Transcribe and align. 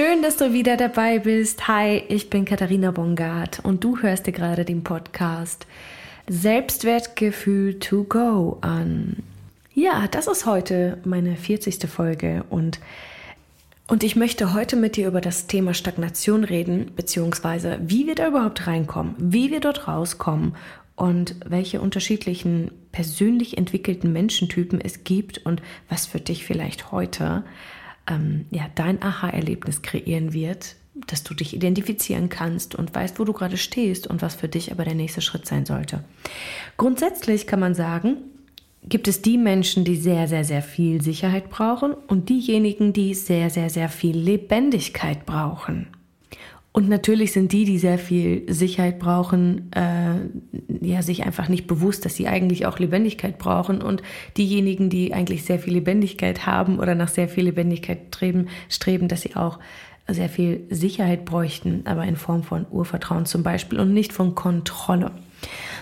Schön, 0.00 0.22
dass 0.22 0.38
du 0.38 0.54
wieder 0.54 0.78
dabei 0.78 1.18
bist. 1.18 1.68
Hi, 1.68 2.02
ich 2.08 2.30
bin 2.30 2.46
Katharina 2.46 2.90
Bongard 2.90 3.60
und 3.62 3.84
du 3.84 3.98
hörst 3.98 4.26
dir 4.26 4.32
gerade 4.32 4.64
den 4.64 4.82
Podcast 4.82 5.66
Selbstwertgefühl 6.26 7.78
to 7.80 8.04
go 8.04 8.56
an. 8.62 9.16
Ja, 9.74 10.08
das 10.10 10.26
ist 10.26 10.46
heute 10.46 10.96
meine 11.04 11.36
40. 11.36 11.86
Folge 11.86 12.44
und 12.48 12.80
und 13.88 14.02
ich 14.02 14.16
möchte 14.16 14.54
heute 14.54 14.76
mit 14.76 14.96
dir 14.96 15.06
über 15.06 15.20
das 15.20 15.48
Thema 15.48 15.74
Stagnation 15.74 16.44
reden, 16.44 16.92
beziehungsweise 16.96 17.78
wie 17.82 18.06
wir 18.06 18.14
da 18.14 18.28
überhaupt 18.28 18.66
reinkommen, 18.66 19.14
wie 19.18 19.50
wir 19.50 19.60
dort 19.60 19.86
rauskommen 19.86 20.56
und 20.96 21.34
welche 21.44 21.82
unterschiedlichen 21.82 22.70
persönlich 22.90 23.58
entwickelten 23.58 24.14
Menschentypen 24.14 24.80
es 24.80 25.04
gibt 25.04 25.44
und 25.44 25.60
was 25.90 26.06
für 26.06 26.20
dich 26.20 26.46
vielleicht 26.46 26.90
heute 26.90 27.44
ähm, 28.10 28.46
ja, 28.50 28.66
dein 28.74 29.02
Aha-Erlebnis 29.02 29.82
kreieren 29.82 30.32
wird, 30.32 30.76
dass 31.06 31.22
du 31.22 31.34
dich 31.34 31.54
identifizieren 31.54 32.28
kannst 32.28 32.74
und 32.74 32.94
weißt, 32.94 33.18
wo 33.18 33.24
du 33.24 33.32
gerade 33.32 33.56
stehst 33.56 34.06
und 34.06 34.22
was 34.22 34.34
für 34.34 34.48
dich 34.48 34.72
aber 34.72 34.84
der 34.84 34.94
nächste 34.94 35.20
Schritt 35.20 35.46
sein 35.46 35.64
sollte. 35.64 36.04
Grundsätzlich 36.76 37.46
kann 37.46 37.60
man 37.60 37.74
sagen, 37.74 38.16
gibt 38.84 39.08
es 39.08 39.22
die 39.22 39.38
Menschen, 39.38 39.84
die 39.84 39.96
sehr, 39.96 40.26
sehr, 40.28 40.44
sehr 40.44 40.62
viel 40.62 41.02
Sicherheit 41.02 41.50
brauchen 41.50 41.94
und 41.94 42.28
diejenigen, 42.28 42.92
die 42.92 43.14
sehr, 43.14 43.50
sehr, 43.50 43.70
sehr 43.70 43.88
viel 43.88 44.16
Lebendigkeit 44.16 45.26
brauchen. 45.26 45.88
Und 46.72 46.88
natürlich 46.88 47.32
sind 47.32 47.50
die, 47.52 47.64
die 47.64 47.78
sehr 47.78 47.98
viel 47.98 48.44
Sicherheit 48.52 49.00
brauchen, 49.00 49.72
äh, 49.72 50.86
ja, 50.86 51.02
sich 51.02 51.24
einfach 51.24 51.48
nicht 51.48 51.66
bewusst, 51.66 52.04
dass 52.04 52.14
sie 52.14 52.28
eigentlich 52.28 52.64
auch 52.64 52.78
Lebendigkeit 52.78 53.38
brauchen. 53.38 53.82
Und 53.82 54.02
diejenigen, 54.36 54.88
die 54.88 55.12
eigentlich 55.12 55.44
sehr 55.44 55.58
viel 55.58 55.74
Lebendigkeit 55.74 56.46
haben 56.46 56.78
oder 56.78 56.94
nach 56.94 57.08
sehr 57.08 57.28
viel 57.28 57.44
Lebendigkeit 57.44 57.98
streben, 58.14 58.48
streben, 58.68 59.08
dass 59.08 59.22
sie 59.22 59.34
auch 59.34 59.58
sehr 60.06 60.28
viel 60.28 60.64
Sicherheit 60.70 61.24
bräuchten, 61.24 61.82
aber 61.86 62.04
in 62.04 62.16
Form 62.16 62.44
von 62.44 62.66
Urvertrauen 62.70 63.26
zum 63.26 63.42
Beispiel 63.42 63.80
und 63.80 63.92
nicht 63.92 64.12
von 64.12 64.34
Kontrolle. 64.34 65.10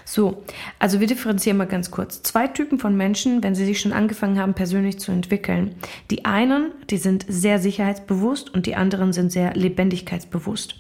So, 0.05 0.43
also 0.79 1.01
wir 1.01 1.07
differenzieren 1.07 1.59
mal 1.59 1.67
ganz 1.67 1.91
kurz. 1.91 2.23
Zwei 2.23 2.49
Typen 2.49 2.79
von 2.79 2.97
Menschen, 2.97 3.43
wenn 3.43 3.55
sie 3.55 3.67
sich 3.67 3.81
schon 3.81 3.93
angefangen 3.93 4.39
haben, 4.39 4.55
persönlich 4.55 4.99
zu 4.99 5.13
entwickeln. 5.13 5.75
Die 6.11 6.25
einen, 6.25 6.73
die 6.91 6.97
sind 6.97 7.27
sehr 7.29 7.59
sicherheitsbewusst 7.59 8.53
und 8.55 8.67
die 8.67 8.75
anderen 8.75 9.13
sind 9.13 9.31
sehr 9.31 9.55
lebendigkeitsbewusst. 9.55 10.77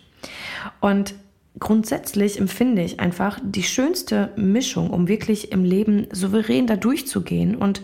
Und 0.80 1.14
grundsätzlich 1.58 2.38
empfinde 2.38 2.82
ich 2.82 3.00
einfach 3.00 3.38
die 3.42 3.62
schönste 3.62 4.32
Mischung, 4.36 4.90
um 4.90 5.08
wirklich 5.08 5.52
im 5.52 5.64
Leben 5.64 6.06
souverän 6.10 6.66
da 6.66 6.76
durchzugehen 6.76 7.56
und 7.56 7.82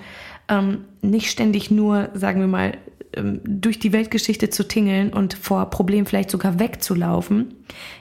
ähm, 0.49 0.85
nicht 1.03 1.31
ständig 1.31 1.71
nur, 1.71 2.11
sagen 2.15 2.41
wir 2.41 2.47
mal, 2.49 2.73
ähm, 3.17 3.41
durch 3.45 3.79
die 3.79 3.93
Weltgeschichte 3.93 4.51
zu 4.51 4.67
tingeln 4.67 5.13
und 5.13 5.35
vor 5.35 5.71
Problemen 5.71 6.07
vielleicht 6.07 6.31
sogar 6.31 6.59
wegzulaufen, 6.59 7.55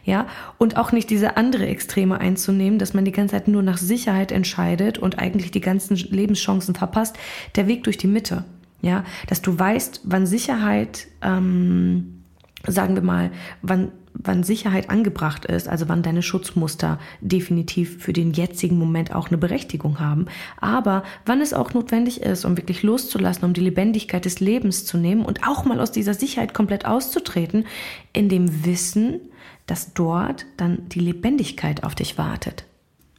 ja, 0.06 0.28
und 0.58 0.78
auch 0.78 0.92
nicht 0.92 1.10
diese 1.10 1.38
andere 1.38 1.68
Extreme 1.68 2.20
einzunehmen, 2.20 2.80
dass 2.80 2.94
man 2.94 3.06
die 3.06 3.12
ganze 3.12 3.34
Zeit 3.34 3.48
nur 3.48 3.64
nach 3.64 3.78
Sicherheit 3.78 4.32
entscheidet 4.32 4.98
und 4.98 5.20
eigentlich 5.20 5.52
die 5.52 5.62
ganzen 5.62 5.96
Lebenschancen 5.96 6.76
verpasst. 6.76 7.18
Der 7.56 7.68
Weg 7.68 7.84
durch 7.84 7.98
die 7.98 8.08
Mitte, 8.08 8.46
ja, 8.82 9.04
dass 9.28 9.42
du 9.42 9.58
weißt, 9.58 10.02
wann 10.04 10.26
Sicherheit, 10.26 11.08
ähm, 11.22 12.24
sagen 12.68 12.96
wir 12.96 13.04
mal, 13.04 13.32
wann 13.62 13.92
wann 14.14 14.44
Sicherheit 14.44 14.90
angebracht 14.90 15.46
ist, 15.46 15.68
also 15.68 15.90
wann 15.90 16.04
deine 16.04 16.22
Schutzmuster 16.22 17.00
definitiv 17.22 18.02
für 18.02 18.14
den 18.14 18.34
jetzigen 18.34 18.78
Moment 18.78 19.14
auch 19.14 19.30
eine 19.30 19.38
Berechtigung 19.38 20.00
haben, 20.00 20.28
aber 20.60 21.04
wann 21.26 21.42
es 21.42 21.54
auch 21.54 21.74
notwendig 21.74 22.22
ist, 22.22 22.46
um 22.46 22.58
wirklich 22.58 22.84
loszulassen, 22.84 23.46
um 23.46 23.54
die 23.54 23.62
Lebendigkeit 23.62 24.26
des 24.26 24.40
Lebens 24.40 24.86
zu 24.86 24.98
nehmen 24.98 25.26
und 25.26 25.48
auch 25.48 25.66
mal 25.66 25.80
aus 25.80 25.92
dieser 25.92 26.14
Sicherheit 26.14 26.54
komplett 26.54 26.86
auszutreten, 26.86 27.66
in 28.14 28.30
dem 28.30 28.66
Wissen, 28.66 29.20
dass 29.66 29.94
dort 29.94 30.46
dann 30.58 30.90
die 30.90 31.00
Lebendigkeit 31.00 31.84
auf 31.84 31.96
dich 31.96 32.18
wartet. 32.18 32.66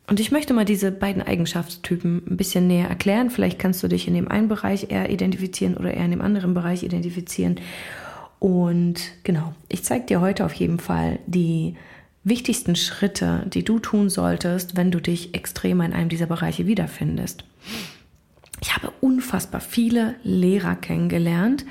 Und 0.06 0.20
ich 0.20 0.30
möchte 0.30 0.52
mal 0.52 0.66
diese 0.66 0.92
beiden 0.92 1.22
Eigenschaftstypen 1.22 2.22
ein 2.28 2.36
bisschen 2.36 2.66
näher 2.66 2.88
erklären. 2.88 3.30
Vielleicht 3.30 3.58
kannst 3.58 3.82
du 3.82 3.88
dich 3.88 4.06
in 4.06 4.12
dem 4.12 4.28
einen 4.28 4.48
Bereich 4.48 4.90
eher 4.90 5.08
identifizieren 5.08 5.76
oder 5.78 5.94
eher 5.94 6.04
in 6.04 6.10
dem 6.10 6.20
anderen 6.20 6.52
Bereich 6.52 6.82
identifizieren. 6.82 7.56
Und 8.44 9.00
genau, 9.22 9.54
ich 9.70 9.84
zeige 9.84 10.04
dir 10.04 10.20
heute 10.20 10.44
auf 10.44 10.52
jeden 10.52 10.78
Fall 10.78 11.18
die 11.26 11.76
wichtigsten 12.24 12.76
Schritte, 12.76 13.46
die 13.46 13.64
du 13.64 13.78
tun 13.78 14.10
solltest, 14.10 14.76
wenn 14.76 14.90
du 14.90 15.00
dich 15.00 15.34
extrem 15.34 15.80
in 15.80 15.94
einem 15.94 16.10
dieser 16.10 16.26
Bereiche 16.26 16.66
wiederfindest. 16.66 17.46
Ich 18.60 18.76
habe 18.76 18.92
unfassbar 19.00 19.62
viele 19.62 20.16
Lehrer 20.24 20.76
kennengelernt, 20.76 21.64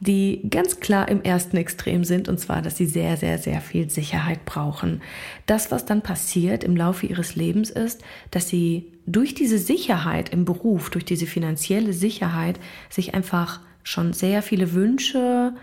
die 0.00 0.42
ganz 0.50 0.80
klar 0.80 1.08
im 1.08 1.22
ersten 1.22 1.56
Extrem 1.56 2.02
sind, 2.02 2.28
und 2.28 2.40
zwar, 2.40 2.62
dass 2.62 2.76
sie 2.76 2.86
sehr, 2.86 3.16
sehr, 3.16 3.38
sehr 3.38 3.60
viel 3.60 3.88
Sicherheit 3.88 4.44
brauchen. 4.44 5.02
Das, 5.46 5.70
was 5.70 5.86
dann 5.86 6.02
passiert 6.02 6.64
im 6.64 6.76
Laufe 6.76 7.06
ihres 7.06 7.36
Lebens 7.36 7.70
ist, 7.70 8.02
dass 8.32 8.48
sie 8.48 8.92
durch 9.06 9.34
diese 9.34 9.58
Sicherheit 9.58 10.30
im 10.30 10.44
Beruf, 10.44 10.90
durch 10.90 11.04
diese 11.04 11.26
finanzielle 11.26 11.92
Sicherheit, 11.92 12.58
sich 12.90 13.14
einfach 13.14 13.60
schon 13.84 14.12
sehr 14.12 14.42
viele 14.42 14.72
Wünsche, 14.72 15.54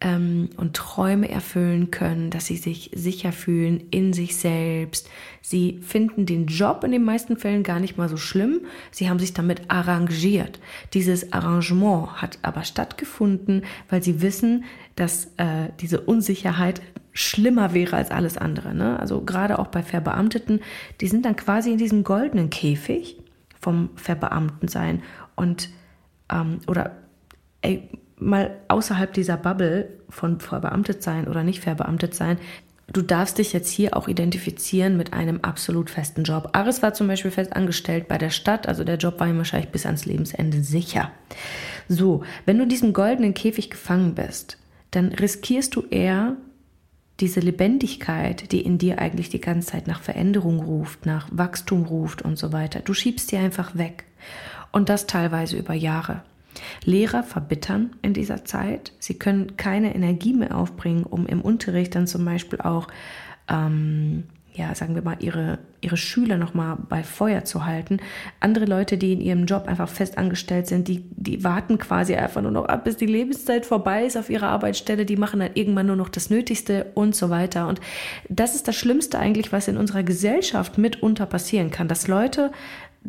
ähm, 0.00 0.50
und 0.56 0.76
Träume 0.76 1.28
erfüllen 1.28 1.90
können, 1.90 2.30
dass 2.30 2.46
sie 2.46 2.56
sich 2.56 2.90
sicher 2.94 3.32
fühlen 3.32 3.82
in 3.90 4.12
sich 4.12 4.36
selbst. 4.36 5.08
Sie 5.42 5.80
finden 5.82 6.24
den 6.24 6.46
Job 6.46 6.84
in 6.84 6.92
den 6.92 7.04
meisten 7.04 7.36
Fällen 7.36 7.64
gar 7.64 7.80
nicht 7.80 7.96
mal 7.96 8.08
so 8.08 8.16
schlimm. 8.16 8.60
Sie 8.92 9.08
haben 9.08 9.18
sich 9.18 9.34
damit 9.34 9.62
arrangiert. 9.68 10.60
Dieses 10.94 11.32
Arrangement 11.32 12.22
hat 12.22 12.38
aber 12.42 12.62
stattgefunden, 12.62 13.64
weil 13.88 14.02
sie 14.02 14.22
wissen, 14.22 14.64
dass 14.94 15.26
äh, 15.36 15.70
diese 15.80 16.00
Unsicherheit 16.00 16.80
schlimmer 17.12 17.74
wäre 17.74 17.96
als 17.96 18.12
alles 18.12 18.38
andere. 18.38 18.74
Ne? 18.74 19.00
Also 19.00 19.22
gerade 19.22 19.58
auch 19.58 19.66
bei 19.66 19.82
Verbeamteten, 19.82 20.60
die 21.00 21.08
sind 21.08 21.24
dann 21.24 21.34
quasi 21.34 21.72
in 21.72 21.78
diesem 21.78 22.04
goldenen 22.04 22.50
Käfig 22.50 23.18
vom 23.60 23.90
Verbeamtensein 23.96 25.02
und 25.34 25.70
ähm, 26.32 26.60
oder 26.68 26.92
ey, 27.62 27.88
mal 28.18 28.56
außerhalb 28.68 29.12
dieser 29.12 29.36
Bubble 29.36 29.88
von 30.08 30.40
verbeamtet 30.40 31.02
sein 31.02 31.28
oder 31.28 31.44
nicht 31.44 31.60
verbeamtet 31.60 32.14
sein, 32.14 32.38
du 32.92 33.02
darfst 33.02 33.38
dich 33.38 33.52
jetzt 33.52 33.70
hier 33.70 33.96
auch 33.96 34.08
identifizieren 34.08 34.96
mit 34.96 35.12
einem 35.12 35.40
absolut 35.42 35.90
festen 35.90 36.24
Job. 36.24 36.50
Aris 36.52 36.82
war 36.82 36.94
zum 36.94 37.06
Beispiel 37.06 37.30
fest 37.30 37.54
angestellt 37.54 38.08
bei 38.08 38.18
der 38.18 38.30
Stadt, 38.30 38.66
also 38.66 38.84
der 38.84 38.96
Job 38.96 39.20
war 39.20 39.28
ihm 39.28 39.38
wahrscheinlich 39.38 39.70
bis 39.70 39.86
ans 39.86 40.06
Lebensende 40.06 40.62
sicher. 40.62 41.10
So, 41.88 42.22
wenn 42.46 42.58
du 42.58 42.66
diesen 42.66 42.92
goldenen 42.92 43.34
Käfig 43.34 43.70
gefangen 43.70 44.14
bist, 44.14 44.58
dann 44.90 45.12
riskierst 45.12 45.76
du 45.76 45.84
eher 45.90 46.36
diese 47.20 47.40
Lebendigkeit, 47.40 48.52
die 48.52 48.60
in 48.60 48.78
dir 48.78 48.98
eigentlich 49.00 49.28
die 49.28 49.40
ganze 49.40 49.72
Zeit 49.72 49.86
nach 49.86 50.02
Veränderung 50.02 50.60
ruft, 50.60 51.04
nach 51.04 51.28
Wachstum 51.32 51.84
ruft 51.84 52.22
und 52.22 52.38
so 52.38 52.52
weiter. 52.52 52.80
Du 52.80 52.94
schiebst 52.94 53.28
sie 53.28 53.36
einfach 53.36 53.76
weg. 53.76 54.04
Und 54.70 54.88
das 54.88 55.06
teilweise 55.06 55.56
über 55.56 55.74
Jahre. 55.74 56.22
Lehrer 56.84 57.22
verbittern 57.22 57.90
in 58.02 58.14
dieser 58.14 58.44
Zeit. 58.44 58.92
Sie 58.98 59.14
können 59.14 59.56
keine 59.56 59.94
Energie 59.94 60.34
mehr 60.34 60.56
aufbringen, 60.56 61.04
um 61.04 61.26
im 61.26 61.40
Unterricht 61.40 61.94
dann 61.94 62.06
zum 62.06 62.24
Beispiel 62.24 62.60
auch, 62.60 62.88
ähm, 63.48 64.24
ja, 64.52 64.74
sagen 64.74 64.96
wir 64.96 65.02
mal, 65.02 65.16
ihre, 65.20 65.60
ihre 65.80 65.96
Schüler 65.96 66.36
nochmal 66.36 66.76
bei 66.88 67.04
Feuer 67.04 67.44
zu 67.44 67.64
halten. 67.64 67.98
Andere 68.40 68.64
Leute, 68.64 68.98
die 68.98 69.12
in 69.12 69.20
ihrem 69.20 69.46
Job 69.46 69.68
einfach 69.68 69.88
fest 69.88 70.18
angestellt 70.18 70.66
sind, 70.66 70.88
die, 70.88 71.04
die 71.10 71.44
warten 71.44 71.78
quasi 71.78 72.16
einfach 72.16 72.42
nur 72.42 72.50
noch 72.50 72.64
ab, 72.64 72.82
bis 72.82 72.96
die 72.96 73.06
Lebenszeit 73.06 73.66
vorbei 73.66 74.04
ist 74.04 74.16
auf 74.16 74.30
ihrer 74.30 74.48
Arbeitsstelle. 74.48 75.06
Die 75.06 75.16
machen 75.16 75.38
dann 75.38 75.50
irgendwann 75.54 75.86
nur 75.86 75.94
noch 75.94 76.08
das 76.08 76.28
Nötigste 76.28 76.86
und 76.94 77.14
so 77.14 77.30
weiter. 77.30 77.68
Und 77.68 77.80
das 78.28 78.56
ist 78.56 78.66
das 78.66 78.74
Schlimmste 78.74 79.20
eigentlich, 79.20 79.52
was 79.52 79.68
in 79.68 79.76
unserer 79.76 80.02
Gesellschaft 80.02 80.76
mitunter 80.76 81.26
passieren 81.26 81.70
kann, 81.70 81.86
dass 81.86 82.08
Leute 82.08 82.50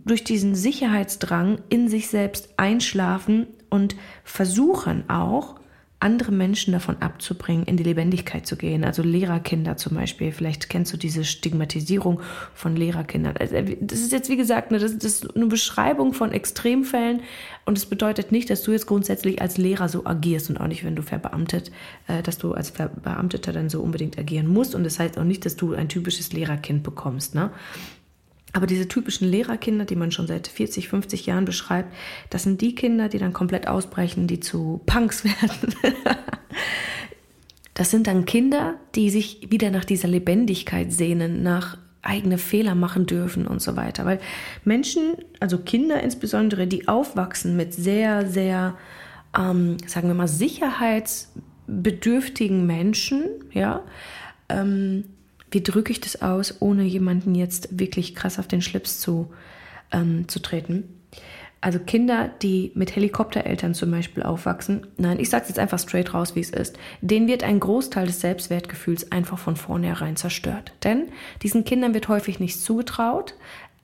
durch 0.06 0.24
diesen 0.24 0.56
Sicherheitsdrang 0.56 1.60
in 1.70 1.88
sich 1.88 2.08
selbst 2.08 2.50
einschlafen 2.58 3.48
und 3.70 3.96
versuchen 4.24 5.10
auch, 5.10 5.60
andere 6.02 6.32
Menschen 6.32 6.72
davon 6.72 7.02
abzubringen, 7.02 7.66
in 7.66 7.76
die 7.76 7.84
Lebendigkeit 7.84 8.48
zu 8.48 8.56
gehen. 8.56 8.86
Also 8.86 9.04
Lehrerkinder 9.04 9.76
zum 9.76 9.96
Beispiel. 9.96 10.32
Vielleicht 10.32 10.70
kennst 10.70 10.94
du 10.94 10.98
diese 10.98 11.26
Stigmatisierung 11.26 12.22
von 12.54 12.76
Lehrerkindern. 12.76 13.36
Also, 13.38 13.56
das 13.82 14.00
ist 14.00 14.14
jetzt, 14.14 14.30
wie 14.30 14.38
gesagt, 14.38 14.72
das 14.72 14.94
ist 14.94 15.36
eine 15.36 15.48
Beschreibung 15.48 16.14
von 16.14 16.32
Extremfällen 16.32 17.22
und 17.66 17.78
es 17.78 17.86
bedeutet 17.86 18.32
nicht, 18.32 18.50
dass 18.50 18.64
du 18.64 18.72
jetzt 18.72 18.88
grundsätzlich 18.88 19.42
als 19.42 19.58
Lehrer 19.58 19.90
so 19.90 20.06
agierst 20.06 20.50
und 20.50 20.58
auch 20.58 20.68
nicht, 20.68 20.86
wenn 20.86 20.96
du 20.96 21.02
verbeamtet, 21.02 21.70
äh, 22.08 22.24
dass 22.24 22.38
du 22.38 22.54
als 22.54 22.70
Verbeamteter 22.70 23.52
dann 23.52 23.70
so 23.70 23.82
unbedingt 23.82 24.18
agieren 24.18 24.48
musst. 24.48 24.76
Und 24.76 24.86
das 24.86 25.00
heißt 25.00 25.18
auch 25.18 25.26
nicht, 25.26 25.46
dass 25.46 25.58
du 25.58 25.74
ein 25.74 25.90
typisches 25.90 26.32
Lehrerkind 26.32 26.82
bekommst. 26.82 27.36
Ne? 27.36 27.52
Aber 28.54 28.66
diese 28.66 28.88
typischen 28.88 29.30
Lehrerkinder, 29.30 29.86
die 29.86 29.96
man 29.96 30.12
schon 30.12 30.28
seit 30.28 30.48
40, 30.48 30.90
50 30.90 31.26
Jahren 31.26 31.46
beschreibt, 31.46 31.94
das 32.30 32.44
sind 32.44 32.62
die 32.62 32.74
Kinder, 32.74 33.10
die 33.10 33.20
dann 33.20 33.34
komplett 33.34 33.68
ausbrechen, 33.68 34.28
die 34.28 34.40
zu 34.40 34.82
Punks 34.86 35.24
werden. 35.24 35.76
das 37.74 37.92
sind 37.92 38.08
dann 38.08 38.26
Kinder, 38.26 38.76
die 38.96 39.10
sich 39.10 39.52
wieder 39.52 39.70
nach 39.70 39.86
dieser 39.86 40.08
Lebendigkeit 40.08 40.92
sehnen, 40.92 41.44
nach 41.44 41.78
eigene 42.02 42.38
Fehler 42.38 42.76
machen 42.76 43.06
dürfen 43.06 43.46
und 43.46 43.62
so 43.62 43.76
weiter. 43.76 44.06
Weil 44.06 44.20
Menschen, 44.64 45.16
also 45.40 45.60
Kinder 45.60 46.02
insbesondere, 46.02 46.66
die 46.66 46.88
aufwachsen 46.88 47.56
mit 47.56 47.74
sehr, 47.74 48.26
sehr, 48.26 48.78
ähm, 49.38 49.78
sagen 49.86 50.08
wir 50.08 50.16
mal, 50.16 50.28
Sicherheits- 50.28 51.34
bedürftigen 51.70 52.66
Menschen, 52.66 53.26
ja, 53.52 53.84
ähm, 54.50 55.06
wie 55.52 55.62
drücke 55.62 55.92
ich 55.92 56.02
das 56.02 56.22
aus, 56.22 56.56
ohne 56.60 56.84
jemanden 56.84 57.36
jetzt 57.36 57.80
wirklich 57.80 58.16
krass 58.16 58.40
auf 58.40 58.48
den 58.48 58.62
Schlips 58.62 59.00
zu, 59.00 59.32
ähm, 59.92 60.28
zu 60.28 60.40
treten? 60.40 60.84
Also 61.62 61.80
Kinder, 61.80 62.30
die 62.42 62.72
mit 62.74 62.96
Helikoptereltern 62.96 63.74
zum 63.74 63.92
Beispiel 63.92 64.24
aufwachsen, 64.24 64.88
nein, 64.98 65.20
ich 65.20 65.30
sage 65.30 65.44
es 65.44 65.50
jetzt 65.50 65.60
einfach 65.60 65.80
straight 65.80 66.14
raus, 66.14 66.34
wie 66.36 66.40
es 66.40 66.52
ist, 66.52 66.78
denen 67.02 67.28
wird 67.28 67.44
ein 67.44 67.60
Großteil 67.60 68.08
des 68.08 68.22
Selbstwertgefühls 68.22 69.12
einfach 69.12 69.38
von 69.38 69.58
vornherein 69.58 70.16
zerstört. 70.16 70.72
Denn 70.86 71.10
diesen 71.42 71.66
Kindern 71.66 71.94
wird 71.94 72.08
häufig 72.08 72.40
nichts 72.40 72.64
zugetraut, 72.64 73.36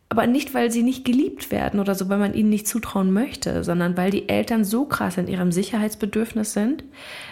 aber 0.08 0.26
nicht, 0.26 0.54
weil 0.54 0.72
sie 0.72 0.84
nicht 0.84 1.04
geliebt 1.04 1.52
werden 1.52 1.82
oder 1.82 1.96
so, 1.96 2.08
weil 2.08 2.20
man 2.20 2.34
ihnen 2.34 2.50
nicht 2.50 2.68
zutrauen 2.68 3.12
möchte, 3.12 3.66
sondern 3.66 3.98
weil 3.98 4.12
die 4.12 4.30
Eltern 4.30 4.64
so 4.64 4.86
krass 4.86 5.18
in 5.18 5.28
ihrem 5.28 5.52
Sicherheitsbedürfnis 5.52 6.54
sind, 6.54 6.86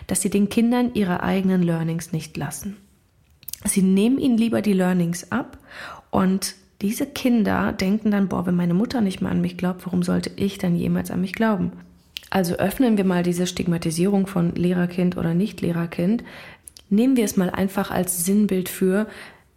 dass 0.08 0.22
sie 0.22 0.30
den 0.30 0.50
Kindern 0.50 0.92
ihre 0.94 1.24
eigenen 1.24 1.64
Learnings 1.64 2.12
nicht 2.12 2.36
lassen. 2.36 2.76
Sie 3.66 3.82
nehmen 3.82 4.20
ihnen 4.20 4.38
lieber 4.38 4.62
die 4.62 4.74
Learnings 4.74 5.32
ab 5.32 5.58
und 6.12 6.56
diese 6.82 7.06
Kinder 7.06 7.72
denken 7.72 8.12
dann, 8.12 8.28
boah, 8.28 8.46
wenn 8.46 8.56
meine 8.56 8.74
Mutter 8.74 9.00
nicht 9.00 9.22
mehr 9.22 9.32
an 9.32 9.42
mich 9.42 9.58
glaubt, 9.58 9.86
warum 9.86 10.04
sollte 10.04 10.32
ich 10.36 10.58
dann 10.58 10.76
jemals 10.76 11.12
an 11.12 11.22
mich 11.22 11.34
glauben? 11.34 11.72
Also 12.30 12.56
öffnen 12.56 12.98
wir 12.98 13.06
mal 13.06 13.24
diese 13.24 13.48
Stigmatisierung 13.48 14.28
von 14.28 14.54
Lehrerkind 14.56 15.18
oder 15.18 15.34
Nicht-Lehrerkind. 15.34 16.24
Nehmen 16.90 17.16
wir 17.16 17.26
es 17.26 17.38
mal 17.38 17.50
einfach 17.50 17.90
als 17.90 18.26
Sinnbild 18.26 18.70
für 18.70 19.08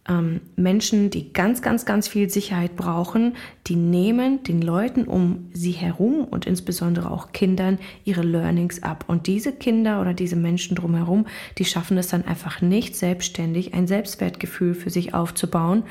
ähm, 0.09 0.41
Menschen, 0.55 1.09
die 1.09 1.33
ganz, 1.33 1.61
ganz, 1.61 1.85
ganz 1.85 2.07
viel 2.07 2.29
Sicherheit 2.29 2.75
brauchen, 2.75 3.35
die 3.67 3.75
nehmen 3.75 4.43
den 4.43 4.61
Leuten 4.61 5.05
um 5.05 5.49
sie 5.53 5.71
herum 5.71 6.23
und 6.23 6.45
insbesondere 6.45 7.11
auch 7.11 7.31
Kindern 7.31 7.79
ihre 8.05 8.23
Learnings 8.23 8.83
ab. 8.83 9.05
Und 9.07 9.27
diese 9.27 9.51
Kinder 9.51 10.01
oder 10.01 10.13
diese 10.13 10.35
Menschen 10.35 10.75
drumherum, 10.75 11.27
die 11.57 11.65
schaffen 11.65 11.97
es 11.97 12.07
dann 12.07 12.25
einfach 12.25 12.61
nicht 12.61 12.95
selbstständig 12.95 13.73
ein 13.73 13.87
Selbstwertgefühl 13.87 14.75
für 14.75 14.89
sich 14.89 15.13
aufzubauen 15.13 15.83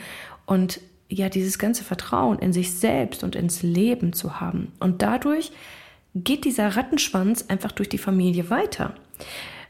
und 0.46 0.80
ja 1.08 1.28
dieses 1.28 1.58
ganze 1.58 1.84
Vertrauen 1.84 2.38
in 2.38 2.52
sich 2.52 2.72
selbst 2.72 3.22
und 3.22 3.36
ins 3.36 3.62
Leben 3.62 4.12
zu 4.12 4.40
haben. 4.40 4.72
Und 4.80 5.02
dadurch 5.02 5.52
geht 6.14 6.44
dieser 6.44 6.76
Rattenschwanz 6.76 7.46
einfach 7.48 7.72
durch 7.72 7.88
die 7.88 7.98
Familie 7.98 8.50
weiter 8.50 8.94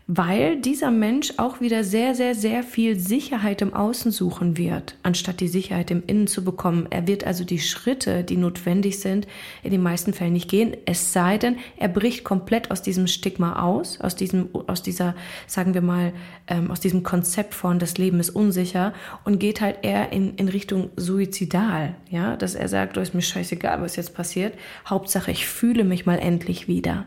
weil 0.08 0.60
dieser 0.60 0.92
Mensch 0.92 1.32
auch 1.36 1.60
wieder 1.60 1.82
sehr, 1.82 2.14
sehr, 2.14 2.36
sehr 2.36 2.62
viel 2.62 2.96
Sicherheit 2.96 3.60
im 3.60 3.74
Außen 3.74 4.12
suchen 4.12 4.56
wird, 4.56 4.96
anstatt 5.02 5.40
die 5.40 5.48
Sicherheit 5.48 5.90
im 5.90 6.04
Innen 6.06 6.28
zu 6.28 6.44
bekommen. 6.44 6.86
Er 6.90 7.08
wird 7.08 7.24
also 7.24 7.42
die 7.42 7.58
Schritte, 7.58 8.22
die 8.22 8.36
notwendig 8.36 9.00
sind, 9.00 9.26
in 9.64 9.72
den 9.72 9.82
meisten 9.82 10.12
Fällen 10.12 10.34
nicht 10.34 10.48
gehen, 10.48 10.76
es 10.86 11.12
sei 11.12 11.38
denn, 11.38 11.56
er 11.76 11.88
bricht 11.88 12.22
komplett 12.22 12.70
aus 12.70 12.82
diesem 12.82 13.08
Stigma 13.08 13.60
aus, 13.60 14.00
aus 14.00 14.14
diesem, 14.14 14.48
aus 14.68 14.82
dieser, 14.82 15.16
sagen 15.48 15.74
wir 15.74 15.82
mal, 15.82 16.12
ähm, 16.46 16.70
aus 16.70 16.78
diesem 16.78 17.02
Konzept 17.02 17.52
von 17.52 17.80
das 17.80 17.98
Leben 17.98 18.20
ist 18.20 18.30
unsicher 18.30 18.94
und 19.24 19.40
geht 19.40 19.60
halt 19.60 19.78
eher 19.82 20.12
in, 20.12 20.36
in 20.36 20.48
Richtung 20.48 20.90
suizidal, 20.94 21.96
ja, 22.10 22.36
dass 22.36 22.54
er 22.54 22.68
sagt, 22.68 22.96
oh, 22.96 23.00
ist 23.00 23.14
mir 23.14 23.22
scheißegal, 23.22 23.82
was 23.82 23.96
jetzt 23.96 24.14
passiert, 24.14 24.54
Hauptsache 24.88 25.32
ich 25.32 25.46
fühle 25.46 25.82
mich 25.82 26.06
mal 26.06 26.20
endlich 26.20 26.68
wieder. 26.68 27.06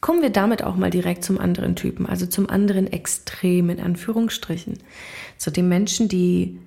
Kommen 0.00 0.22
wir 0.22 0.30
damit 0.30 0.64
auch 0.64 0.76
mal 0.76 0.90
direkt 0.90 1.24
zum 1.24 1.38
anderen 1.38 1.76
Typen, 1.76 2.06
also 2.06 2.26
zum 2.26 2.48
anderen 2.48 2.90
Extrem 2.90 3.68
in 3.68 3.80
Anführungsstrichen. 3.80 4.78
Zu 5.36 5.50
den 5.50 5.68
Menschen, 5.68 6.08
die, 6.08 6.58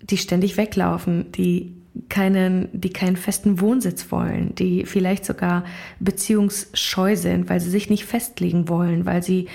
die 0.00 0.18
ständig 0.18 0.56
weglaufen, 0.58 1.32
die 1.32 1.74
keinen, 2.08 2.68
die 2.72 2.90
keinen 2.90 3.16
festen 3.16 3.60
Wohnsitz 3.60 4.10
wollen, 4.10 4.54
die 4.54 4.84
vielleicht 4.84 5.24
sogar 5.24 5.64
beziehungsscheu 6.00 7.16
sind, 7.16 7.48
weil 7.48 7.60
sie 7.60 7.70
sich 7.70 7.88
nicht 7.88 8.04
festlegen 8.04 8.68
wollen, 8.68 9.06
weil 9.06 9.22
sie, 9.22 9.46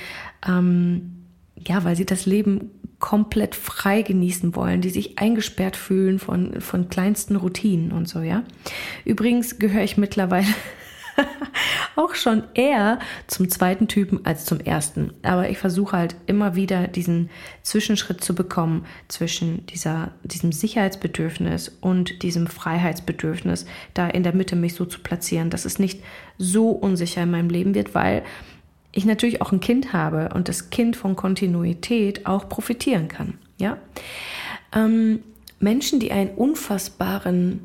ähm, 0.48 1.26
ja, 1.68 1.84
weil 1.84 1.96
sie 1.96 2.06
das 2.06 2.26
Leben 2.26 2.72
komplett 3.00 3.56
frei 3.56 4.02
genießen 4.02 4.56
wollen, 4.56 4.82
die 4.82 4.90
sich 4.90 5.20
eingesperrt 5.20 5.76
fühlen 5.76 6.20
von, 6.20 6.60
von 6.62 6.90
kleinsten 6.90 7.36
Routinen 7.36 7.92
und 7.92 8.10
so, 8.10 8.22
ja. 8.22 8.44
Übrigens 9.06 9.60
gehöre 9.60 9.84
ich 9.84 9.98
mittlerweile 9.98 10.48
auch 11.96 12.16
schon 12.16 12.44
eher 12.54 13.00
zum 13.28 13.50
zweiten 13.50 13.88
Typen 13.88 14.26
als 14.26 14.46
zum 14.46 14.60
ersten. 14.60 15.14
Aber 15.24 15.50
ich 15.50 15.58
versuche 15.58 15.98
halt 15.98 16.16
immer 16.28 16.56
wieder 16.56 16.88
diesen 16.88 17.30
Zwischenschritt 17.64 18.24
zu 18.24 18.36
bekommen 18.36 18.86
zwischen 19.08 19.66
dieser, 19.68 20.12
diesem 20.24 20.52
Sicherheitsbedürfnis 20.52 21.70
und 21.82 22.24
diesem 22.24 22.48
Freiheitsbedürfnis, 22.48 23.66
da 23.94 24.08
in 24.08 24.24
der 24.24 24.36
Mitte 24.36 24.56
mich 24.56 24.76
so 24.76 24.86
zu 24.86 25.00
platzieren, 25.02 25.50
dass 25.50 25.66
es 25.66 25.80
nicht 25.80 26.04
so 26.38 26.70
unsicher 26.70 27.24
in 27.24 27.32
meinem 27.32 27.50
Leben 27.50 27.76
wird, 27.76 27.96
weil 27.96 28.24
ich 28.92 29.06
natürlich 29.06 29.42
auch 29.42 29.52
ein 29.52 29.60
Kind 29.60 29.94
habe 29.94 30.30
und 30.34 30.50
das 30.50 30.70
Kind 30.70 30.96
von 30.96 31.16
Kontinuität 31.16 32.26
auch 32.26 32.50
profitieren 32.50 33.08
kann. 33.08 33.38
Ja? 33.58 33.78
Ähm, 34.74 35.24
Menschen, 35.60 36.00
die 36.00 36.12
einen 36.12 36.32
unfassbaren 36.32 37.62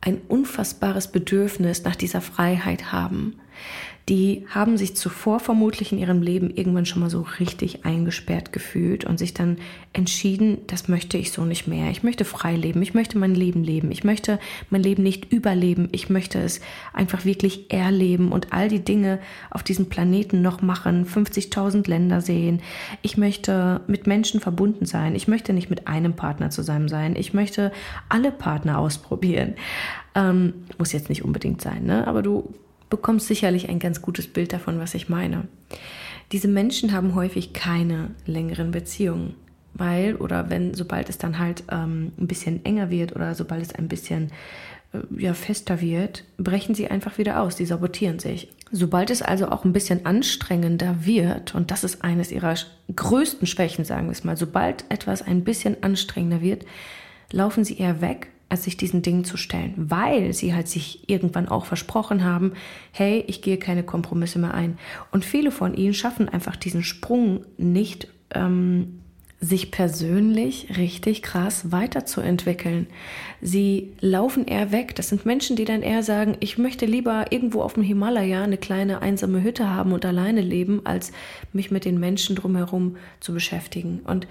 ein 0.00 0.20
unfassbares 0.28 1.08
Bedürfnis 1.08 1.84
nach 1.84 1.96
dieser 1.96 2.20
Freiheit 2.20 2.92
haben 2.92 3.38
die 4.08 4.46
haben 4.48 4.76
sich 4.76 4.96
zuvor 4.96 5.38
vermutlich 5.38 5.92
in 5.92 5.98
ihrem 5.98 6.22
Leben 6.22 6.50
irgendwann 6.50 6.86
schon 6.86 7.00
mal 7.00 7.10
so 7.10 7.24
richtig 7.38 7.84
eingesperrt 7.84 8.52
gefühlt 8.52 9.04
und 9.04 9.18
sich 9.18 9.34
dann 9.34 9.58
entschieden, 9.92 10.58
das 10.66 10.88
möchte 10.88 11.16
ich 11.16 11.30
so 11.30 11.44
nicht 11.44 11.66
mehr. 11.68 11.90
Ich 11.90 12.02
möchte 12.02 12.24
frei 12.24 12.56
leben, 12.56 12.82
ich 12.82 12.94
möchte 12.94 13.18
mein 13.18 13.34
Leben 13.34 13.62
leben, 13.62 13.92
ich 13.92 14.02
möchte 14.02 14.38
mein 14.68 14.82
Leben 14.82 15.02
nicht 15.02 15.32
überleben, 15.32 15.88
ich 15.92 16.10
möchte 16.10 16.40
es 16.40 16.60
einfach 16.92 17.24
wirklich 17.24 17.72
erleben 17.72 18.32
und 18.32 18.52
all 18.52 18.68
die 18.68 18.84
Dinge 18.84 19.20
auf 19.50 19.62
diesem 19.62 19.86
Planeten 19.86 20.42
noch 20.42 20.62
machen, 20.62 21.06
50.000 21.06 21.88
Länder 21.88 22.20
sehen. 22.20 22.62
Ich 23.02 23.16
möchte 23.16 23.80
mit 23.86 24.06
Menschen 24.06 24.40
verbunden 24.40 24.86
sein, 24.86 25.14
ich 25.14 25.28
möchte 25.28 25.52
nicht 25.52 25.70
mit 25.70 25.86
einem 25.86 26.14
Partner 26.14 26.50
zusammen 26.50 26.88
sein, 26.88 27.14
ich 27.16 27.32
möchte 27.32 27.70
alle 28.08 28.32
Partner 28.32 28.78
ausprobieren. 28.78 29.54
Ähm, 30.14 30.54
muss 30.78 30.92
jetzt 30.92 31.08
nicht 31.08 31.24
unbedingt 31.24 31.60
sein, 31.60 31.84
ne? 31.84 32.06
aber 32.08 32.22
du 32.22 32.52
bekommst 32.90 33.28
sicherlich 33.28 33.68
ein 33.68 33.78
ganz 33.78 34.02
gutes 34.02 34.26
Bild 34.26 34.52
davon, 34.52 34.78
was 34.78 34.94
ich 34.94 35.08
meine. 35.08 35.48
Diese 36.32 36.48
Menschen 36.48 36.92
haben 36.92 37.14
häufig 37.14 37.52
keine 37.52 38.10
längeren 38.26 38.70
Beziehungen, 38.70 39.34
weil 39.74 40.16
oder 40.16 40.50
wenn, 40.50 40.74
sobald 40.74 41.08
es 41.08 41.18
dann 41.18 41.38
halt 41.38 41.64
ähm, 41.70 42.12
ein 42.18 42.26
bisschen 42.26 42.64
enger 42.64 42.90
wird 42.90 43.16
oder 43.16 43.34
sobald 43.34 43.62
es 43.62 43.74
ein 43.74 43.88
bisschen 43.88 44.30
äh, 44.92 44.98
ja, 45.16 45.34
fester 45.34 45.80
wird, 45.80 46.24
brechen 46.36 46.74
sie 46.74 46.88
einfach 46.88 47.18
wieder 47.18 47.40
aus, 47.40 47.56
die 47.56 47.66
sabotieren 47.66 48.18
sich. 48.18 48.52
Sobald 48.72 49.10
es 49.10 49.22
also 49.22 49.48
auch 49.48 49.64
ein 49.64 49.72
bisschen 49.72 50.06
anstrengender 50.06 51.04
wird, 51.04 51.54
und 51.54 51.72
das 51.72 51.82
ist 51.82 52.04
eines 52.04 52.30
ihrer 52.30 52.54
größten 52.94 53.46
Schwächen, 53.46 53.84
sagen 53.84 54.06
wir 54.06 54.12
es 54.12 54.22
mal, 54.22 54.36
sobald 54.36 54.84
etwas 54.88 55.22
ein 55.22 55.42
bisschen 55.42 55.82
anstrengender 55.82 56.40
wird, 56.40 56.64
laufen 57.32 57.64
sie 57.64 57.78
eher 57.78 58.00
weg 58.00 58.28
als 58.50 58.64
sich 58.64 58.76
diesen 58.76 59.00
Dingen 59.00 59.24
zu 59.24 59.36
stellen, 59.36 59.74
weil 59.76 60.34
sie 60.34 60.54
halt 60.54 60.68
sich 60.68 61.08
irgendwann 61.08 61.48
auch 61.48 61.64
versprochen 61.64 62.24
haben, 62.24 62.52
hey, 62.92 63.24
ich 63.26 63.40
gehe 63.40 63.56
keine 63.56 63.84
Kompromisse 63.84 64.38
mehr 64.38 64.52
ein. 64.52 64.76
Und 65.12 65.24
viele 65.24 65.50
von 65.50 65.74
ihnen 65.74 65.94
schaffen 65.94 66.28
einfach 66.28 66.56
diesen 66.56 66.82
Sprung 66.82 67.44
nicht, 67.56 68.08
ähm, 68.34 69.00
sich 69.42 69.70
persönlich 69.70 70.76
richtig 70.76 71.22
krass 71.22 71.72
weiterzuentwickeln. 71.72 72.88
Sie 73.40 73.92
laufen 74.00 74.46
eher 74.46 74.70
weg. 74.70 74.94
Das 74.96 75.08
sind 75.08 75.24
Menschen, 75.24 75.56
die 75.56 75.64
dann 75.64 75.80
eher 75.80 76.02
sagen, 76.02 76.36
ich 76.40 76.58
möchte 76.58 76.84
lieber 76.84 77.32
irgendwo 77.32 77.62
auf 77.62 77.72
dem 77.72 77.82
Himalaya 77.82 78.42
eine 78.42 78.58
kleine 78.58 79.00
einsame 79.00 79.42
Hütte 79.42 79.70
haben 79.70 79.92
und 79.92 80.04
alleine 80.04 80.42
leben, 80.42 80.84
als 80.84 81.12
mich 81.54 81.70
mit 81.70 81.86
den 81.86 81.98
Menschen 81.98 82.36
drumherum 82.36 82.96
zu 83.20 83.32
beschäftigen. 83.32 84.00
Und 84.04 84.26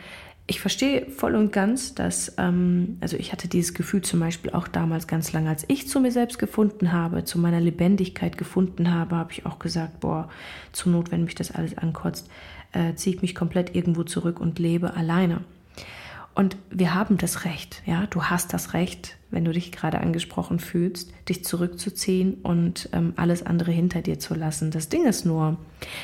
ich 0.50 0.60
verstehe 0.60 1.06
voll 1.12 1.36
und 1.36 1.52
ganz, 1.54 1.94
dass, 1.94 2.34
ähm, 2.40 2.98
also 3.02 3.16
ich 3.18 3.32
hatte 3.32 3.48
dieses 3.48 3.76
Gefühl 3.76 4.02
zum 4.02 4.20
Beispiel 4.20 4.52
auch 4.52 4.68
damals 4.68 5.06
ganz 5.06 5.32
lange, 5.32 5.48
als 5.48 5.64
ich 5.68 5.88
zu 5.88 6.00
mir 6.00 6.12
selbst 6.12 6.40
gefunden 6.40 6.92
habe, 6.92 7.24
zu 7.24 7.38
meiner 7.38 7.62
Lebendigkeit 7.62 8.36
gefunden 8.36 8.92
habe, 8.92 9.16
habe 9.16 9.32
ich 9.32 9.46
auch 9.46 9.60
gesagt, 9.60 10.00
boah, 10.00 10.28
zur 10.72 10.92
Not, 10.92 11.12
wenn 11.12 11.24
mich 11.24 11.36
das 11.36 11.52
alles 11.52 11.78
ankotzt, 11.78 12.28
äh, 12.72 12.96
ziehe 12.96 13.16
ich 13.16 13.22
mich 13.22 13.36
komplett 13.36 13.76
irgendwo 13.76 14.04
zurück 14.04 14.40
und 14.40 14.58
lebe 14.58 14.96
alleine. 14.96 15.42
Und 16.34 16.58
wir 16.72 16.96
haben 16.96 17.20
das 17.20 17.46
Recht, 17.46 17.84
ja, 17.86 18.08
du 18.08 18.24
hast 18.24 18.52
das 18.52 18.74
Recht, 18.74 19.18
wenn 19.30 19.46
du 19.46 19.52
dich 19.52 19.72
gerade 19.72 20.00
angesprochen 20.00 20.60
fühlst, 20.60 21.12
dich 21.28 21.46
zurückzuziehen 21.46 22.36
und 22.42 22.90
ähm, 22.94 23.14
alles 23.18 23.46
andere 23.46 23.72
hinter 23.72 24.02
dir 24.02 24.18
zu 24.18 24.34
lassen. 24.34 24.72
Das 24.72 24.90
Ding 24.90 25.06
ist 25.06 25.26
nur, 25.26 25.58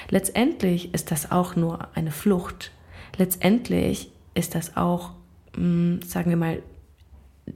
letztendlich 0.10 0.94
ist 0.94 1.10
das 1.10 1.32
auch 1.32 1.56
nur 1.56 1.88
eine 1.96 2.12
Flucht. 2.12 2.72
Letztendlich 3.18 4.12
ist 4.36 4.54
das 4.54 4.77
auch, 4.77 5.12
hm, 5.56 6.01
sagen 6.04 6.30
wir 6.30 6.38
mal, 6.38 6.62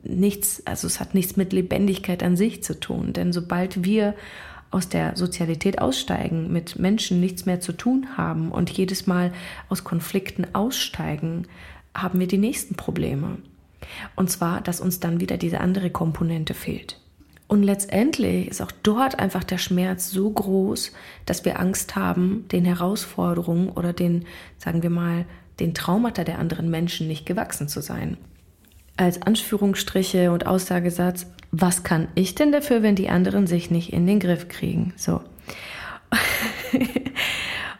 nichts, 0.03 0.65
also 0.65 0.87
es 0.87 0.99
hat 0.99 1.13
nichts 1.13 1.35
mit 1.35 1.53
Lebendigkeit 1.53 2.23
an 2.23 2.35
sich 2.35 2.63
zu 2.63 2.79
tun. 2.79 3.13
Denn 3.13 3.33
sobald 3.33 3.83
wir 3.83 4.15
aus 4.71 4.89
der 4.89 5.15
Sozialität 5.15 5.81
aussteigen, 5.81 6.51
mit 6.51 6.77
Menschen 6.77 7.19
nichts 7.19 7.45
mehr 7.45 7.59
zu 7.59 7.73
tun 7.73 8.17
haben 8.17 8.51
und 8.51 8.69
jedes 8.69 9.07
Mal 9.07 9.33
aus 9.67 9.83
Konflikten 9.83 10.47
aussteigen, 10.53 11.47
haben 11.95 12.19
wir 12.19 12.27
die 12.27 12.37
nächsten 12.37 12.75
Probleme. 12.75 13.37
Und 14.15 14.29
zwar, 14.29 14.61
dass 14.61 14.81
uns 14.81 14.99
dann 14.99 15.19
wieder 15.19 15.37
diese 15.37 15.59
andere 15.59 15.89
Komponente 15.89 16.53
fehlt. 16.53 16.99
Und 17.47 17.63
letztendlich 17.63 18.47
ist 18.47 18.61
auch 18.61 18.71
dort 18.83 19.17
einfach 19.17 19.43
der 19.43 19.57
Schmerz 19.57 20.11
so 20.11 20.29
groß, 20.29 20.91
dass 21.25 21.45
wir 21.45 21.59
Angst 21.59 21.95
haben, 21.95 22.45
den 22.51 22.63
Herausforderungen 22.63 23.69
oder 23.69 23.91
den, 23.91 24.25
sagen 24.59 24.83
wir 24.83 24.91
mal, 24.91 25.25
den 25.59 25.73
Traumata 25.73 26.23
der 26.23 26.39
anderen 26.39 26.69
Menschen 26.69 27.07
nicht 27.07 27.25
gewachsen 27.25 27.67
zu 27.67 27.81
sein. 27.81 28.17
Als 28.97 29.21
Anführungsstriche 29.21 30.31
und 30.31 30.45
Aussagesatz, 30.45 31.27
was 31.51 31.83
kann 31.83 32.07
ich 32.15 32.35
denn 32.35 32.51
dafür, 32.51 32.83
wenn 32.83 32.95
die 32.95 33.09
anderen 33.09 33.47
sich 33.47 33.71
nicht 33.71 33.93
in 33.93 34.05
den 34.05 34.19
Griff 34.19 34.47
kriegen? 34.47 34.93
So. 34.97 35.21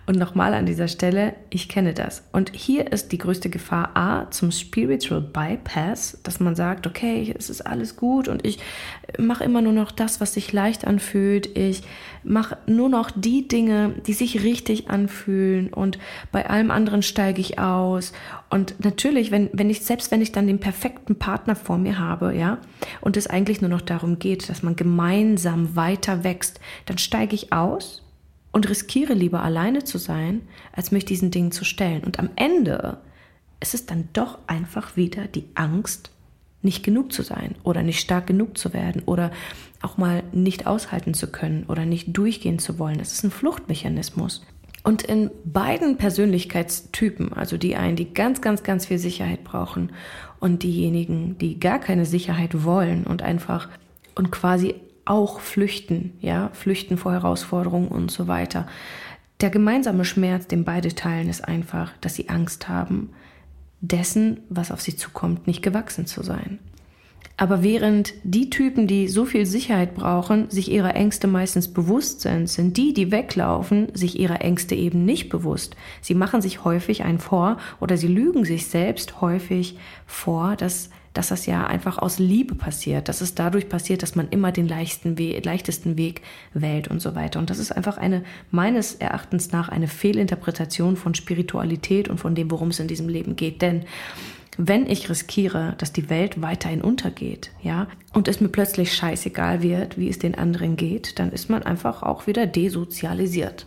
Und 0.09 0.17
nochmal 0.17 0.55
an 0.55 0.65
dieser 0.65 0.87
Stelle, 0.87 1.35
ich 1.51 1.69
kenne 1.69 1.93
das. 1.93 2.23
Und 2.31 2.51
hier 2.55 2.91
ist 2.91 3.11
die 3.11 3.19
größte 3.19 3.51
Gefahr 3.51 3.91
A 3.93 4.31
zum 4.31 4.49
Spiritual 4.49 5.21
Bypass, 5.21 6.17
dass 6.23 6.39
man 6.39 6.55
sagt, 6.55 6.87
okay, 6.87 7.31
es 7.37 7.51
ist 7.51 7.61
alles 7.61 7.95
gut 7.95 8.27
und 8.27 8.43
ich 8.43 8.57
mache 9.19 9.43
immer 9.43 9.61
nur 9.61 9.71
noch 9.71 9.91
das, 9.91 10.19
was 10.19 10.33
sich 10.33 10.51
leicht 10.51 10.87
anfühlt. 10.87 11.55
Ich 11.55 11.83
mache 12.23 12.57
nur 12.65 12.89
noch 12.89 13.11
die 13.11 13.47
Dinge, 13.47 13.93
die 14.07 14.13
sich 14.13 14.41
richtig 14.41 14.89
anfühlen 14.89 15.71
und 15.71 15.99
bei 16.31 16.49
allem 16.49 16.71
anderen 16.71 17.03
steige 17.03 17.39
ich 17.39 17.59
aus. 17.59 18.11
Und 18.49 18.83
natürlich, 18.83 19.29
wenn, 19.29 19.51
wenn 19.53 19.69
ich, 19.69 19.81
selbst 19.81 20.09
wenn 20.09 20.23
ich 20.23 20.31
dann 20.31 20.47
den 20.47 20.59
perfekten 20.59 21.17
Partner 21.19 21.55
vor 21.55 21.77
mir 21.77 21.99
habe, 21.99 22.35
ja, 22.35 22.57
und 22.99 23.15
es 23.15 23.27
eigentlich 23.27 23.61
nur 23.61 23.69
noch 23.69 23.81
darum 23.81 24.17
geht, 24.17 24.49
dass 24.49 24.63
man 24.63 24.75
gemeinsam 24.75 25.75
weiter 25.75 26.23
wächst, 26.23 26.59
dann 26.87 26.97
steige 26.97 27.35
ich 27.35 27.53
aus 27.53 28.01
und 28.51 28.69
riskiere 28.69 29.13
lieber 29.13 29.43
alleine 29.43 29.83
zu 29.83 29.97
sein, 29.97 30.41
als 30.71 30.91
mich 30.91 31.05
diesen 31.05 31.31
Dingen 31.31 31.51
zu 31.51 31.65
stellen. 31.65 32.03
Und 32.03 32.19
am 32.19 32.29
Ende 32.35 32.97
ist 33.59 33.73
es 33.73 33.85
dann 33.85 34.09
doch 34.13 34.39
einfach 34.47 34.95
wieder 34.95 35.25
die 35.27 35.45
Angst, 35.55 36.11
nicht 36.61 36.83
genug 36.83 37.13
zu 37.13 37.21
sein 37.21 37.55
oder 37.63 37.83
nicht 37.83 37.99
stark 37.99 38.27
genug 38.27 38.57
zu 38.57 38.73
werden 38.73 39.03
oder 39.05 39.31
auch 39.81 39.97
mal 39.97 40.23
nicht 40.33 40.67
aushalten 40.67 41.13
zu 41.13 41.27
können 41.31 41.63
oder 41.67 41.85
nicht 41.85 42.17
durchgehen 42.17 42.59
zu 42.59 42.79
wollen. 42.79 42.97
Das 42.97 43.13
ist 43.13 43.23
ein 43.23 43.31
Fluchtmechanismus. 43.31 44.45
Und 44.83 45.03
in 45.03 45.29
beiden 45.45 45.97
Persönlichkeitstypen, 45.97 47.33
also 47.33 47.57
die 47.57 47.75
einen, 47.75 47.95
die 47.95 48.13
ganz, 48.13 48.41
ganz, 48.41 48.63
ganz 48.63 48.85
viel 48.85 48.97
Sicherheit 48.97 49.43
brauchen 49.43 49.91
und 50.39 50.63
diejenigen, 50.63 51.37
die 51.37 51.59
gar 51.59 51.79
keine 51.79 52.05
Sicherheit 52.05 52.63
wollen 52.63 53.05
und 53.05 53.21
einfach 53.21 53.69
und 54.15 54.31
quasi 54.31 54.75
auch 55.09 55.39
flüchten, 55.39 56.13
ja, 56.21 56.49
flüchten 56.53 56.97
vor 56.97 57.11
Herausforderungen 57.11 57.87
und 57.87 58.11
so 58.11 58.27
weiter. 58.27 58.67
Der 59.41 59.49
gemeinsame 59.49 60.05
Schmerz, 60.05 60.47
den 60.47 60.65
beide 60.65 60.93
teilen, 60.93 61.29
ist 61.29 61.47
einfach, 61.47 61.93
dass 62.01 62.15
sie 62.15 62.29
Angst 62.29 62.67
haben, 62.67 63.09
dessen, 63.81 64.41
was 64.49 64.71
auf 64.71 64.81
sie 64.81 64.95
zukommt, 64.95 65.47
nicht 65.47 65.61
gewachsen 65.61 66.05
zu 66.05 66.23
sein. 66.23 66.59
Aber 67.37 67.63
während 67.63 68.13
die 68.23 68.49
Typen, 68.49 68.85
die 68.85 69.07
so 69.07 69.23
viel 69.23 69.45
Sicherheit 69.45 69.95
brauchen, 69.95 70.49
sich 70.49 70.69
ihrer 70.69 70.93
Ängste 70.95 71.25
meistens 71.25 71.69
bewusst 71.69 72.19
sind, 72.19 72.49
sind 72.49 72.75
die, 72.75 72.93
die 72.93 73.11
weglaufen, 73.11 73.87
sich 73.95 74.19
ihrer 74.19 74.41
Ängste 74.41 74.75
eben 74.75 75.05
nicht 75.05 75.29
bewusst. 75.29 75.77
Sie 76.01 76.15
machen 76.15 76.41
sich 76.41 76.65
häufig 76.65 77.05
einen 77.05 77.19
vor 77.19 77.57
oder 77.79 77.95
sie 77.95 78.09
lügen 78.09 78.43
sich 78.43 78.67
selbst 78.67 79.21
häufig 79.21 79.77
vor, 80.05 80.57
dass 80.57 80.89
dass 81.13 81.29
das 81.29 81.45
ja 81.45 81.65
einfach 81.65 81.97
aus 81.97 82.19
Liebe 82.19 82.55
passiert, 82.55 83.09
dass 83.09 83.21
es 83.21 83.35
dadurch 83.35 83.69
passiert, 83.69 84.03
dass 84.03 84.15
man 84.15 84.29
immer 84.29 84.51
den 84.51 84.67
leichten 84.67 85.17
We 85.17 85.39
leichtesten 85.39 85.97
Weg 85.97 86.21
wählt 86.53 86.87
und 86.87 87.01
so 87.01 87.15
weiter. 87.15 87.39
Und 87.39 87.49
das 87.49 87.59
ist 87.59 87.71
einfach 87.71 87.97
eine, 87.97 88.23
meines 88.51 88.95
Erachtens 88.95 89.51
nach, 89.51 89.69
eine 89.69 89.87
Fehlinterpretation 89.87 90.95
von 90.95 91.15
Spiritualität 91.15 92.09
und 92.09 92.19
von 92.19 92.35
dem, 92.35 92.51
worum 92.51 92.69
es 92.69 92.79
in 92.79 92.87
diesem 92.87 93.09
Leben 93.09 93.35
geht. 93.35 93.61
Denn 93.61 93.85
wenn 94.57 94.87
ich 94.87 95.09
riskiere, 95.09 95.75
dass 95.77 95.93
die 95.93 96.09
Welt 96.09 96.41
weiterhin 96.41 96.81
untergeht, 96.81 97.51
ja, 97.63 97.87
und 98.13 98.27
es 98.27 98.41
mir 98.41 98.49
plötzlich 98.49 98.93
scheißegal 98.93 99.61
wird, 99.61 99.97
wie 99.97 100.09
es 100.09 100.19
den 100.19 100.35
anderen 100.35 100.75
geht, 100.75 101.17
dann 101.17 101.31
ist 101.31 101.49
man 101.49 101.63
einfach 101.63 102.03
auch 102.03 102.27
wieder 102.27 102.45
desozialisiert. 102.45 103.65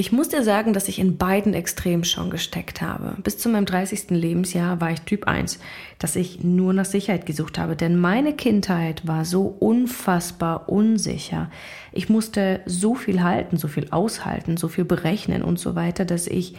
Ich 0.00 0.12
muss 0.12 0.30
dir 0.30 0.42
sagen, 0.42 0.72
dass 0.72 0.88
ich 0.88 0.98
in 0.98 1.18
beiden 1.18 1.52
Extremen 1.52 2.04
schon 2.04 2.30
gesteckt 2.30 2.80
habe. 2.80 3.16
Bis 3.22 3.36
zu 3.36 3.50
meinem 3.50 3.66
30. 3.66 4.08
Lebensjahr 4.08 4.80
war 4.80 4.90
ich 4.92 5.02
Typ 5.02 5.28
1, 5.28 5.60
dass 5.98 6.16
ich 6.16 6.42
nur 6.42 6.72
nach 6.72 6.86
Sicherheit 6.86 7.26
gesucht 7.26 7.58
habe, 7.58 7.76
denn 7.76 8.00
meine 8.00 8.32
Kindheit 8.32 9.06
war 9.06 9.26
so 9.26 9.42
unfassbar 9.42 10.70
unsicher. 10.70 11.50
Ich 11.92 12.08
musste 12.08 12.62
so 12.64 12.94
viel 12.94 13.22
halten, 13.22 13.58
so 13.58 13.68
viel 13.68 13.88
aushalten, 13.90 14.56
so 14.56 14.68
viel 14.68 14.86
berechnen 14.86 15.42
und 15.42 15.58
so 15.58 15.74
weiter, 15.74 16.06
dass 16.06 16.26
ich 16.26 16.54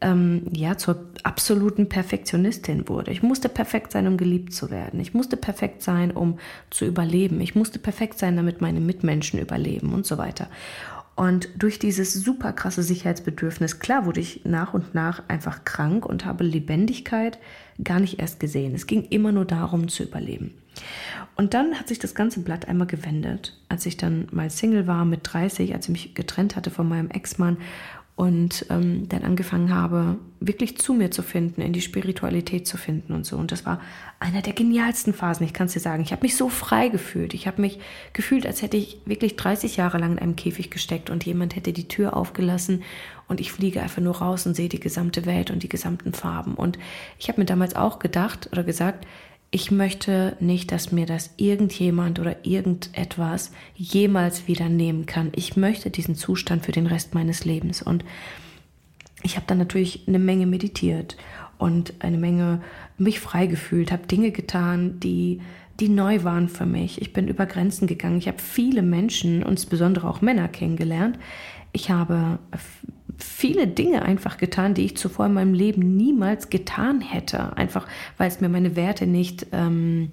ähm, 0.00 0.44
ja 0.52 0.78
zur 0.78 0.96
absoluten 1.24 1.90
Perfektionistin 1.90 2.88
wurde. 2.88 3.10
Ich 3.10 3.22
musste 3.22 3.50
perfekt 3.50 3.92
sein, 3.92 4.06
um 4.06 4.16
geliebt 4.16 4.54
zu 4.54 4.70
werden. 4.70 4.98
Ich 5.00 5.12
musste 5.12 5.36
perfekt 5.36 5.82
sein, 5.82 6.10
um 6.10 6.38
zu 6.70 6.86
überleben. 6.86 7.42
Ich 7.42 7.54
musste 7.54 7.78
perfekt 7.78 8.18
sein, 8.18 8.36
damit 8.36 8.62
meine 8.62 8.80
Mitmenschen 8.80 9.38
überleben 9.38 9.92
und 9.92 10.06
so 10.06 10.16
weiter. 10.16 10.48
Und 11.18 11.48
durch 11.56 11.80
dieses 11.80 12.14
super 12.14 12.52
krasse 12.52 12.84
Sicherheitsbedürfnis, 12.84 13.80
klar 13.80 14.06
wurde 14.06 14.20
ich 14.20 14.42
nach 14.44 14.72
und 14.72 14.94
nach 14.94 15.24
einfach 15.26 15.64
krank 15.64 16.06
und 16.06 16.24
habe 16.24 16.44
Lebendigkeit 16.44 17.40
gar 17.82 17.98
nicht 17.98 18.20
erst 18.20 18.38
gesehen. 18.38 18.72
Es 18.72 18.86
ging 18.86 19.02
immer 19.10 19.32
nur 19.32 19.44
darum 19.44 19.88
zu 19.88 20.04
überleben. 20.04 20.54
Und 21.34 21.54
dann 21.54 21.74
hat 21.74 21.88
sich 21.88 21.98
das 21.98 22.14
ganze 22.14 22.38
Blatt 22.38 22.68
einmal 22.68 22.86
gewendet, 22.86 23.58
als 23.68 23.84
ich 23.84 23.96
dann 23.96 24.28
mal 24.30 24.48
Single 24.48 24.86
war 24.86 25.04
mit 25.04 25.22
30, 25.24 25.74
als 25.74 25.86
ich 25.86 25.92
mich 25.92 26.14
getrennt 26.14 26.54
hatte 26.54 26.70
von 26.70 26.88
meinem 26.88 27.10
Ex-Mann 27.10 27.56
und 28.18 28.66
ähm, 28.68 29.08
dann 29.08 29.22
angefangen 29.22 29.72
habe, 29.72 30.18
wirklich 30.40 30.76
zu 30.76 30.92
mir 30.92 31.12
zu 31.12 31.22
finden, 31.22 31.60
in 31.60 31.72
die 31.72 31.80
Spiritualität 31.80 32.66
zu 32.66 32.76
finden 32.76 33.12
und 33.12 33.24
so. 33.24 33.36
Und 33.36 33.52
das 33.52 33.64
war 33.64 33.80
einer 34.18 34.42
der 34.42 34.54
genialsten 34.54 35.14
Phasen, 35.14 35.46
ich 35.46 35.52
kann 35.52 35.68
es 35.68 35.74
dir 35.74 35.78
sagen. 35.78 36.02
Ich 36.02 36.10
habe 36.10 36.22
mich 36.22 36.34
so 36.34 36.48
frei 36.48 36.88
gefühlt. 36.88 37.32
Ich 37.32 37.46
habe 37.46 37.60
mich 37.60 37.78
gefühlt, 38.14 38.44
als 38.44 38.60
hätte 38.60 38.76
ich 38.76 38.98
wirklich 39.04 39.36
30 39.36 39.76
Jahre 39.76 39.98
lang 39.98 40.14
in 40.14 40.18
einem 40.18 40.34
Käfig 40.34 40.68
gesteckt 40.68 41.10
und 41.10 41.26
jemand 41.26 41.54
hätte 41.54 41.72
die 41.72 41.86
Tür 41.86 42.16
aufgelassen 42.16 42.82
und 43.28 43.38
ich 43.38 43.52
fliege 43.52 43.80
einfach 43.82 44.02
nur 44.02 44.16
raus 44.16 44.46
und 44.46 44.54
sehe 44.54 44.68
die 44.68 44.80
gesamte 44.80 45.24
Welt 45.24 45.52
und 45.52 45.62
die 45.62 45.68
gesamten 45.68 46.12
Farben. 46.12 46.54
Und 46.54 46.76
ich 47.20 47.28
habe 47.28 47.40
mir 47.40 47.46
damals 47.46 47.76
auch 47.76 48.00
gedacht 48.00 48.48
oder 48.50 48.64
gesagt, 48.64 49.06
ich 49.50 49.70
möchte 49.70 50.36
nicht, 50.40 50.72
dass 50.72 50.92
mir 50.92 51.06
das 51.06 51.30
irgendjemand 51.38 52.18
oder 52.18 52.44
irgendetwas 52.44 53.50
jemals 53.74 54.46
wieder 54.46 54.68
nehmen 54.68 55.06
kann. 55.06 55.32
Ich 55.34 55.56
möchte 55.56 55.90
diesen 55.90 56.14
Zustand 56.14 56.66
für 56.66 56.72
den 56.72 56.86
Rest 56.86 57.14
meines 57.14 57.44
Lebens. 57.46 57.80
Und 57.80 58.04
ich 59.22 59.36
habe 59.36 59.46
dann 59.46 59.58
natürlich 59.58 60.06
eine 60.06 60.18
Menge 60.18 60.46
meditiert 60.46 61.16
und 61.56 61.94
eine 62.00 62.18
Menge 62.18 62.60
mich 62.98 63.20
frei 63.20 63.46
gefühlt, 63.46 63.90
habe 63.90 64.06
Dinge 64.06 64.32
getan, 64.32 65.00
die, 65.00 65.40
die 65.80 65.88
neu 65.88 66.24
waren 66.24 66.48
für 66.48 66.66
mich. 66.66 67.00
Ich 67.00 67.14
bin 67.14 67.26
über 67.26 67.46
Grenzen 67.46 67.86
gegangen. 67.86 68.18
Ich 68.18 68.28
habe 68.28 68.38
viele 68.38 68.82
Menschen, 68.82 69.40
insbesondere 69.42 70.08
auch 70.10 70.20
Männer 70.20 70.48
kennengelernt. 70.48 71.18
Ich 71.72 71.90
habe 71.90 72.38
viele 73.18 73.66
Dinge 73.66 74.02
einfach 74.02 74.38
getan, 74.38 74.74
die 74.74 74.84
ich 74.84 74.96
zuvor 74.96 75.26
in 75.26 75.34
meinem 75.34 75.54
Leben 75.54 75.96
niemals 75.96 76.50
getan 76.50 77.00
hätte. 77.00 77.56
Einfach 77.56 77.86
weil 78.16 78.28
es 78.28 78.40
mir 78.40 78.48
meine 78.48 78.76
Werte 78.76 79.06
nicht, 79.06 79.46
ähm, 79.52 80.10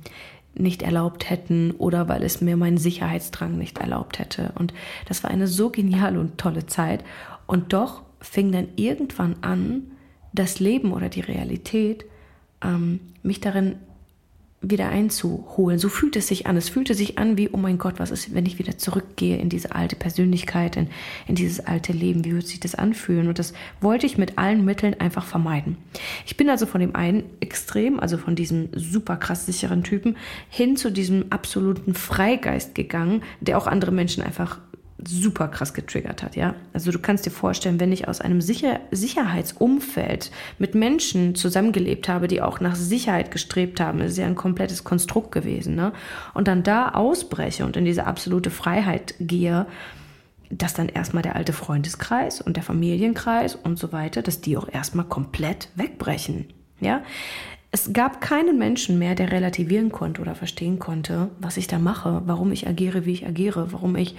nicht 0.55 0.81
erlaubt 0.81 1.29
hätten 1.29 1.71
oder 1.71 2.07
weil 2.09 2.23
es 2.23 2.41
mir 2.41 2.57
meinen 2.57 2.77
Sicherheitsdrang 2.77 3.57
nicht 3.57 3.77
erlaubt 3.77 4.19
hätte. 4.19 4.53
Und 4.55 4.73
das 5.07 5.23
war 5.23 5.31
eine 5.31 5.47
so 5.47 5.69
geniale 5.69 6.19
und 6.19 6.37
tolle 6.37 6.65
Zeit. 6.65 7.03
Und 7.45 7.73
doch 7.73 8.03
fing 8.21 8.51
dann 8.51 8.69
irgendwann 8.75 9.35
an, 9.41 9.91
das 10.33 10.59
Leben 10.59 10.91
oder 10.91 11.09
die 11.09 11.21
Realität 11.21 12.05
ähm, 12.63 12.99
mich 13.23 13.39
darin 13.39 13.75
wieder 14.69 14.89
einzuholen. 14.89 15.79
So 15.79 15.89
fühlt 15.89 16.15
es 16.15 16.27
sich 16.27 16.47
an. 16.47 16.57
Es 16.57 16.69
fühlte 16.69 16.93
sich 16.93 17.17
an 17.17 17.37
wie, 17.37 17.49
oh 17.51 17.57
mein 17.57 17.77
Gott, 17.77 17.95
was 17.97 18.11
ist, 18.11 18.33
wenn 18.33 18.45
ich 18.45 18.59
wieder 18.59 18.77
zurückgehe 18.77 19.37
in 19.37 19.49
diese 19.49 19.73
alte 19.73 19.95
Persönlichkeit, 19.95 20.77
in, 20.77 20.89
in 21.27 21.35
dieses 21.35 21.59
alte 21.59 21.93
Leben? 21.93 22.25
Wie 22.25 22.33
wird 22.33 22.47
sich 22.47 22.59
das 22.59 22.75
anfühlen? 22.75 23.27
Und 23.27 23.39
das 23.39 23.53
wollte 23.81 24.05
ich 24.05 24.17
mit 24.17 24.37
allen 24.37 24.65
Mitteln 24.65 24.99
einfach 24.99 25.25
vermeiden. 25.25 25.77
Ich 26.25 26.37
bin 26.37 26.49
also 26.49 26.65
von 26.65 26.81
dem 26.81 26.95
einen 26.95 27.23
Extrem, 27.39 27.99
also 27.99 28.17
von 28.17 28.35
diesem 28.35 28.69
super 28.73 29.17
krass 29.17 29.45
sicheren 29.45 29.83
Typen, 29.83 30.17
hin 30.49 30.77
zu 30.77 30.91
diesem 30.91 31.31
absoluten 31.31 31.93
Freigeist 31.93 32.75
gegangen, 32.75 33.23
der 33.41 33.57
auch 33.57 33.67
andere 33.67 33.91
Menschen 33.91 34.23
einfach 34.23 34.59
super 35.03 35.49
krass 35.49 35.73
getriggert 35.73 36.23
hat, 36.23 36.35
ja. 36.35 36.55
Also 36.73 36.91
du 36.91 36.99
kannst 36.99 37.25
dir 37.25 37.31
vorstellen, 37.31 37.79
wenn 37.79 37.91
ich 37.91 38.07
aus 38.07 38.21
einem 38.21 38.41
Sicher 38.41 38.79
Sicherheitsumfeld 38.91 40.31
mit 40.57 40.73
Menschen 40.73 41.35
zusammengelebt 41.35 42.07
habe, 42.07 42.27
die 42.27 42.41
auch 42.41 42.61
nach 42.61 42.75
Sicherheit 42.75 43.29
gestrebt 43.31 43.81
haben, 43.81 43.99
ist 43.99 44.17
ja 44.17 44.25
ein 44.25 44.35
komplettes 44.35 44.83
Konstrukt 44.85 45.31
gewesen, 45.31 45.75
ne? 45.75 45.91
Und 46.33 46.47
dann 46.47 46.63
da 46.63 46.89
ausbreche 46.89 47.65
und 47.65 47.75
in 47.75 47.85
diese 47.85 48.07
absolute 48.07 48.49
Freiheit 48.49 49.15
gehe, 49.19 49.65
dass 50.49 50.73
dann 50.73 50.87
erstmal 50.87 51.23
der 51.23 51.35
alte 51.35 51.53
Freundeskreis 51.53 52.39
und 52.39 52.55
der 52.55 52.63
Familienkreis 52.63 53.55
und 53.55 53.77
so 53.77 53.91
weiter, 53.91 54.21
dass 54.21 54.41
die 54.41 54.55
auch 54.55 54.69
erstmal 54.71 55.05
komplett 55.05 55.69
wegbrechen, 55.75 56.53
ja. 56.79 57.03
Es 57.71 57.91
gab 57.91 58.21
keinen 58.21 58.57
Menschen 58.57 58.97
mehr, 58.99 59.15
der 59.15 59.33
relativieren 59.33 59.91
konnte 59.91 60.21
oder 60.21 60.33
verstehen 60.33 60.79
konnte, 60.79 61.29
was 61.41 61.57
ich 61.57 61.67
da 61.67 61.77
mache, 61.77 62.21
warum 62.25 62.53
ich 62.53 62.67
agiere, 62.67 63.05
wie 63.05 63.11
ich 63.11 63.27
agiere, 63.27 63.73
warum 63.73 63.97
ich 63.97 64.15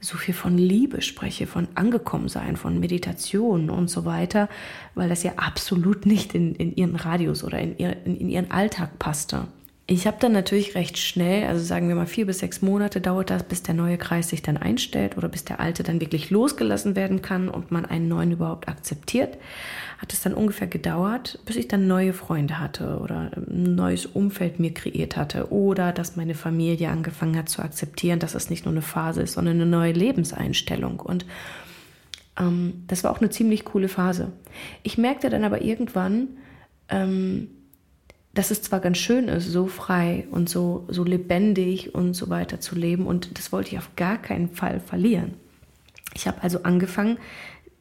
so 0.00 0.16
viel 0.16 0.34
von 0.34 0.56
Liebe 0.56 1.02
spreche, 1.02 1.46
von 1.46 1.68
Angekommensein, 1.74 2.56
von 2.56 2.80
Meditation 2.80 3.70
und 3.70 3.88
so 3.88 4.04
weiter, 4.04 4.48
weil 4.94 5.08
das 5.08 5.22
ja 5.22 5.32
absolut 5.36 6.06
nicht 6.06 6.34
in, 6.34 6.54
in 6.54 6.74
ihren 6.74 6.96
Radius 6.96 7.44
oder 7.44 7.58
in, 7.58 7.76
ihr, 7.78 7.96
in, 8.04 8.16
in 8.16 8.28
ihren 8.28 8.50
Alltag 8.50 8.98
passte. 8.98 9.48
Ich 9.92 10.06
habe 10.06 10.18
dann 10.20 10.30
natürlich 10.30 10.76
recht 10.76 10.98
schnell, 10.98 11.48
also 11.48 11.64
sagen 11.64 11.88
wir 11.88 11.96
mal 11.96 12.06
vier 12.06 12.24
bis 12.24 12.38
sechs 12.38 12.62
Monate 12.62 13.00
dauert 13.00 13.28
das, 13.28 13.42
bis 13.42 13.64
der 13.64 13.74
neue 13.74 13.98
Kreis 13.98 14.28
sich 14.28 14.40
dann 14.40 14.56
einstellt 14.56 15.16
oder 15.16 15.28
bis 15.28 15.44
der 15.44 15.58
alte 15.58 15.82
dann 15.82 16.00
wirklich 16.00 16.30
losgelassen 16.30 16.94
werden 16.94 17.22
kann 17.22 17.48
und 17.48 17.72
man 17.72 17.86
einen 17.86 18.06
neuen 18.06 18.30
überhaupt 18.30 18.68
akzeptiert. 18.68 19.36
Hat 19.98 20.12
es 20.12 20.22
dann 20.22 20.32
ungefähr 20.32 20.68
gedauert, 20.68 21.40
bis 21.44 21.56
ich 21.56 21.66
dann 21.66 21.88
neue 21.88 22.12
Freunde 22.12 22.60
hatte 22.60 23.00
oder 23.00 23.32
ein 23.34 23.74
neues 23.74 24.06
Umfeld 24.06 24.60
mir 24.60 24.72
kreiert 24.72 25.16
hatte 25.16 25.50
oder 25.50 25.90
dass 25.90 26.14
meine 26.14 26.36
Familie 26.36 26.88
angefangen 26.88 27.36
hat 27.36 27.48
zu 27.48 27.60
akzeptieren, 27.60 28.20
dass 28.20 28.36
es 28.36 28.48
nicht 28.48 28.66
nur 28.66 28.72
eine 28.72 28.82
Phase 28.82 29.22
ist, 29.22 29.32
sondern 29.32 29.56
eine 29.56 29.66
neue 29.66 29.92
Lebenseinstellung. 29.92 31.00
Und 31.00 31.26
ähm, 32.38 32.84
das 32.86 33.02
war 33.02 33.10
auch 33.10 33.20
eine 33.20 33.30
ziemlich 33.30 33.64
coole 33.64 33.88
Phase. 33.88 34.30
Ich 34.84 34.98
merkte 34.98 35.30
dann 35.30 35.42
aber 35.42 35.62
irgendwann, 35.62 36.28
ähm, 36.88 37.48
dass 38.34 38.50
es 38.50 38.62
zwar 38.62 38.80
ganz 38.80 38.98
schön 38.98 39.28
ist, 39.28 39.46
so 39.46 39.66
frei 39.66 40.26
und 40.30 40.48
so, 40.48 40.84
so 40.88 41.04
lebendig 41.04 41.94
und 41.94 42.14
so 42.14 42.30
weiter 42.30 42.60
zu 42.60 42.76
leben 42.76 43.06
und 43.06 43.38
das 43.38 43.52
wollte 43.52 43.70
ich 43.70 43.78
auf 43.78 43.90
gar 43.96 44.18
keinen 44.18 44.48
Fall 44.50 44.80
verlieren. 44.80 45.34
Ich 46.14 46.26
habe 46.26 46.42
also 46.42 46.62
angefangen, 46.62 47.18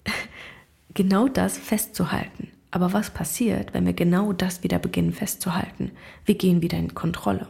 genau 0.93 1.27
das 1.27 1.57
festzuhalten. 1.57 2.49
Aber 2.71 2.93
was 2.93 3.09
passiert, 3.09 3.73
wenn 3.73 3.85
wir 3.85 3.93
genau 3.93 4.33
das 4.33 4.63
wieder 4.63 4.77
beginnen 4.77 5.13
festzuhalten? 5.13 5.91
Wir 6.25 6.35
gehen 6.35 6.61
wieder 6.61 6.77
in 6.77 6.93
Kontrolle. 6.93 7.47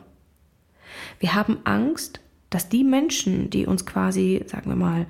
Wir 1.20 1.36
haben 1.36 1.60
Angst, 1.65 2.22
dass 2.50 2.70
die 2.70 2.84
Menschen, 2.84 3.50
die 3.50 3.65
uns 3.65 3.86
quasi, 3.86 4.44
sagen 4.48 4.70
wir 4.70 4.75
mal, 4.75 5.06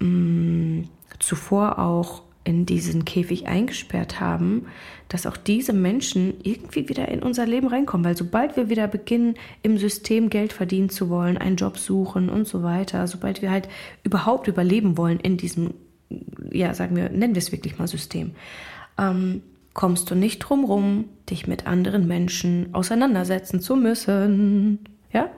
mh, 0.00 0.08
mm, 0.08 0.88
zuvor 1.18 1.78
auch 1.78 2.22
in 2.44 2.66
diesen 2.66 3.04
Käfig 3.04 3.46
eingesperrt 3.46 4.20
haben, 4.20 4.66
dass 5.08 5.26
auch 5.26 5.36
diese 5.36 5.72
Menschen 5.72 6.34
irgendwie 6.42 6.88
wieder 6.88 7.08
in 7.08 7.22
unser 7.22 7.46
Leben 7.46 7.68
reinkommen. 7.68 8.04
Weil 8.04 8.16
sobald 8.16 8.56
wir 8.56 8.68
wieder 8.68 8.88
beginnen, 8.88 9.34
im 9.62 9.78
System 9.78 10.30
Geld 10.30 10.52
verdienen 10.52 10.90
zu 10.90 11.08
wollen, 11.08 11.38
einen 11.38 11.56
Job 11.56 11.78
suchen 11.78 12.28
und 12.28 12.48
so 12.48 12.62
weiter, 12.62 13.06
sobald 13.06 13.42
wir 13.42 13.50
halt 13.50 13.68
überhaupt 14.02 14.48
überleben 14.48 14.96
wollen 14.96 15.20
in 15.20 15.36
diesem, 15.36 15.74
ja, 16.50 16.74
sagen 16.74 16.96
wir, 16.96 17.10
nennen 17.10 17.34
wir 17.34 17.40
es 17.40 17.52
wirklich 17.52 17.78
mal 17.78 17.88
System, 17.88 18.32
ähm, 18.98 19.42
kommst 19.74 20.10
du 20.10 20.14
nicht 20.14 20.38
drum 20.40 20.64
rum, 20.64 21.04
dich 21.30 21.46
mit 21.46 21.66
anderen 21.66 22.06
Menschen 22.06 22.68
auseinandersetzen 22.72 23.60
zu 23.60 23.76
müssen. 23.76 24.80
Ja? 25.12 25.30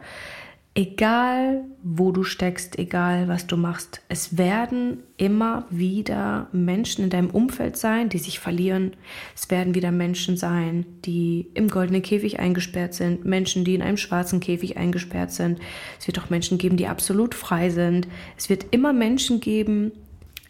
Egal 0.74 1.64
wo 1.82 2.10
du 2.10 2.24
steckst, 2.24 2.78
egal 2.78 3.28
was 3.28 3.46
du 3.46 3.56
machst, 3.56 4.00
es 4.08 4.36
werden 4.36 5.04
immer 5.16 5.66
wieder 5.70 6.48
Menschen 6.52 7.04
in 7.04 7.10
deinem 7.10 7.30
Umfeld 7.30 7.76
sein, 7.76 8.08
die 8.08 8.18
sich 8.18 8.40
verlieren. 8.40 8.96
Es 9.36 9.50
werden 9.50 9.74
wieder 9.74 9.92
Menschen 9.92 10.36
sein, 10.36 10.84
die 11.04 11.48
im 11.54 11.68
goldenen 11.68 12.02
Käfig 12.02 12.40
eingesperrt 12.40 12.94
sind, 12.94 13.24
Menschen, 13.24 13.64
die 13.64 13.76
in 13.76 13.82
einem 13.82 13.96
schwarzen 13.96 14.40
Käfig 14.40 14.76
eingesperrt 14.76 15.30
sind. 15.30 15.60
Es 16.00 16.08
wird 16.08 16.18
auch 16.18 16.30
Menschen 16.30 16.58
geben, 16.58 16.76
die 16.76 16.88
absolut 16.88 17.34
frei 17.34 17.70
sind. 17.70 18.08
Es 18.36 18.48
wird 18.48 18.66
immer 18.72 18.92
Menschen 18.92 19.40
geben, 19.40 19.92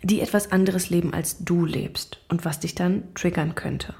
die 0.02 0.20
etwas 0.20 0.52
anderes 0.52 0.88
leben, 0.88 1.12
als 1.12 1.44
du 1.44 1.64
lebst 1.66 2.18
und 2.28 2.44
was 2.44 2.60
dich 2.60 2.74
dann 2.74 3.02
triggern 3.14 3.54
könnte. 3.54 3.94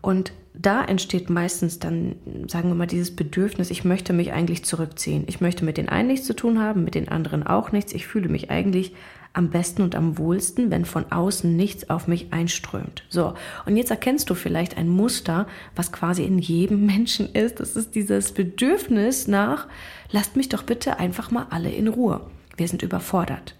Und 0.00 0.32
da 0.52 0.84
entsteht 0.84 1.30
meistens 1.30 1.78
dann, 1.78 2.16
sagen 2.48 2.68
wir 2.68 2.74
mal, 2.74 2.86
dieses 2.86 3.14
Bedürfnis, 3.14 3.70
ich 3.70 3.84
möchte 3.84 4.12
mich 4.12 4.32
eigentlich 4.32 4.64
zurückziehen. 4.64 5.24
Ich 5.26 5.40
möchte 5.40 5.64
mit 5.64 5.76
den 5.76 5.88
einen 5.88 6.08
nichts 6.08 6.26
zu 6.26 6.34
tun 6.34 6.58
haben, 6.60 6.84
mit 6.84 6.94
den 6.94 7.08
anderen 7.08 7.46
auch 7.46 7.72
nichts. 7.72 7.92
Ich 7.92 8.06
fühle 8.06 8.28
mich 8.28 8.50
eigentlich 8.50 8.92
am 9.32 9.50
besten 9.50 9.82
und 9.82 9.94
am 9.94 10.18
wohlsten, 10.18 10.70
wenn 10.70 10.84
von 10.84 11.10
außen 11.10 11.54
nichts 11.54 11.88
auf 11.88 12.08
mich 12.08 12.32
einströmt. 12.32 13.04
So, 13.08 13.34
und 13.64 13.76
jetzt 13.76 13.90
erkennst 13.90 14.28
du 14.28 14.34
vielleicht 14.34 14.76
ein 14.76 14.88
Muster, 14.88 15.46
was 15.76 15.92
quasi 15.92 16.24
in 16.24 16.38
jedem 16.38 16.84
Menschen 16.86 17.32
ist. 17.32 17.60
Das 17.60 17.76
ist 17.76 17.94
dieses 17.94 18.32
Bedürfnis 18.32 19.28
nach, 19.28 19.68
lasst 20.10 20.36
mich 20.36 20.48
doch 20.48 20.64
bitte 20.64 20.98
einfach 20.98 21.30
mal 21.30 21.46
alle 21.50 21.70
in 21.70 21.88
Ruhe. 21.88 22.22
Wir 22.56 22.66
sind 22.66 22.82
überfordert. 22.82 23.54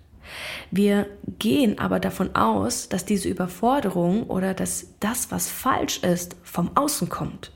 Wir 0.70 1.06
gehen 1.38 1.78
aber 1.78 2.00
davon 2.00 2.34
aus, 2.34 2.88
dass 2.88 3.04
diese 3.04 3.28
Überforderung 3.28 4.24
oder 4.24 4.54
dass 4.54 4.88
das, 5.00 5.30
was 5.30 5.48
falsch 5.48 5.98
ist, 5.98 6.36
vom 6.42 6.76
Außen 6.76 7.08
kommt. 7.08 7.52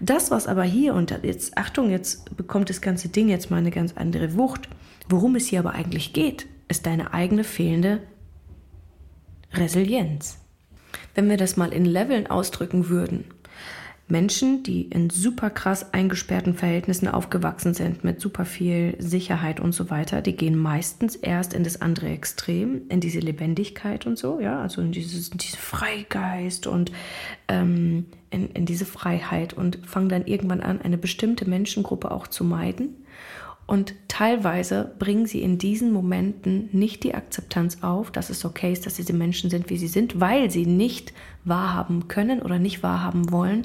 Das, 0.00 0.30
was 0.30 0.46
aber 0.46 0.62
hier 0.62 0.94
und 0.94 1.10
jetzt, 1.22 1.56
Achtung, 1.58 1.90
jetzt 1.90 2.36
bekommt 2.36 2.70
das 2.70 2.80
ganze 2.80 3.08
Ding 3.08 3.28
jetzt 3.28 3.50
mal 3.50 3.56
eine 3.56 3.70
ganz 3.70 3.94
andere 3.96 4.36
Wucht. 4.36 4.68
Worum 5.08 5.36
es 5.36 5.46
hier 5.46 5.60
aber 5.60 5.72
eigentlich 5.72 6.12
geht, 6.12 6.46
ist 6.68 6.86
deine 6.86 7.12
eigene 7.14 7.44
fehlende 7.44 8.00
Resilienz. 9.52 10.38
Wenn 11.14 11.28
wir 11.28 11.36
das 11.36 11.56
mal 11.56 11.72
in 11.72 11.84
Leveln 11.84 12.28
ausdrücken 12.28 12.88
würden, 12.88 13.24
Menschen, 14.10 14.62
die 14.62 14.82
in 14.82 15.10
super 15.10 15.50
krass 15.50 15.92
eingesperrten 15.92 16.54
Verhältnissen 16.54 17.08
aufgewachsen 17.08 17.74
sind, 17.74 18.04
mit 18.04 18.20
super 18.20 18.46
viel 18.46 18.94
Sicherheit 18.98 19.60
und 19.60 19.72
so 19.72 19.90
weiter, 19.90 20.22
die 20.22 20.34
gehen 20.34 20.56
meistens 20.56 21.14
erst 21.14 21.52
in 21.52 21.62
das 21.62 21.82
andere 21.82 22.08
Extrem, 22.08 22.82
in 22.88 23.00
diese 23.00 23.20
Lebendigkeit 23.20 24.06
und 24.06 24.16
so, 24.16 24.40
ja, 24.40 24.62
also 24.62 24.80
in 24.80 24.92
dieses, 24.92 25.28
in 25.28 25.38
diese 25.38 25.58
Freigeist 25.58 26.66
und 26.66 26.90
ähm, 27.48 28.06
in, 28.30 28.48
in 28.52 28.64
diese 28.64 28.86
Freiheit 28.86 29.52
und 29.52 29.78
fangen 29.84 30.08
dann 30.08 30.26
irgendwann 30.26 30.62
an, 30.62 30.80
eine 30.80 30.96
bestimmte 30.96 31.48
Menschengruppe 31.48 32.10
auch 32.10 32.26
zu 32.26 32.44
meiden. 32.44 33.04
Und 33.66 33.94
teilweise 34.08 34.94
bringen 34.98 35.26
sie 35.26 35.42
in 35.42 35.58
diesen 35.58 35.92
Momenten 35.92 36.70
nicht 36.72 37.04
die 37.04 37.14
Akzeptanz 37.14 37.82
auf, 37.82 38.10
dass 38.10 38.30
es 38.30 38.46
okay 38.46 38.72
ist, 38.72 38.86
dass 38.86 38.94
diese 38.94 39.12
Menschen 39.12 39.50
sind, 39.50 39.68
wie 39.68 39.76
sie 39.76 39.88
sind, 39.88 40.18
weil 40.18 40.50
sie 40.50 40.64
nicht 40.64 41.12
wahrhaben 41.44 42.08
können 42.08 42.40
oder 42.40 42.58
nicht 42.58 42.82
wahrhaben 42.82 43.30
wollen, 43.30 43.64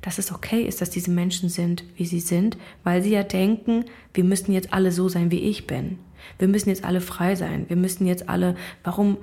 dass 0.00 0.18
es 0.18 0.32
okay 0.32 0.62
ist, 0.62 0.80
dass 0.80 0.90
diese 0.90 1.10
Menschen 1.10 1.48
sind, 1.48 1.84
wie 1.96 2.06
sie 2.06 2.20
sind, 2.20 2.56
weil 2.84 3.02
sie 3.02 3.10
ja 3.10 3.22
denken, 3.22 3.84
wir 4.14 4.24
müssen 4.24 4.52
jetzt 4.52 4.72
alle 4.72 4.92
so 4.92 5.08
sein, 5.08 5.30
wie 5.30 5.40
ich 5.40 5.66
bin. 5.66 5.98
Wir 6.38 6.48
müssen 6.48 6.68
jetzt 6.68 6.84
alle 6.84 7.00
frei 7.00 7.34
sein. 7.34 7.66
Wir 7.68 7.76
müssen 7.76 8.06
jetzt 8.06 8.28
alle, 8.28 8.56
warum, 8.84 9.18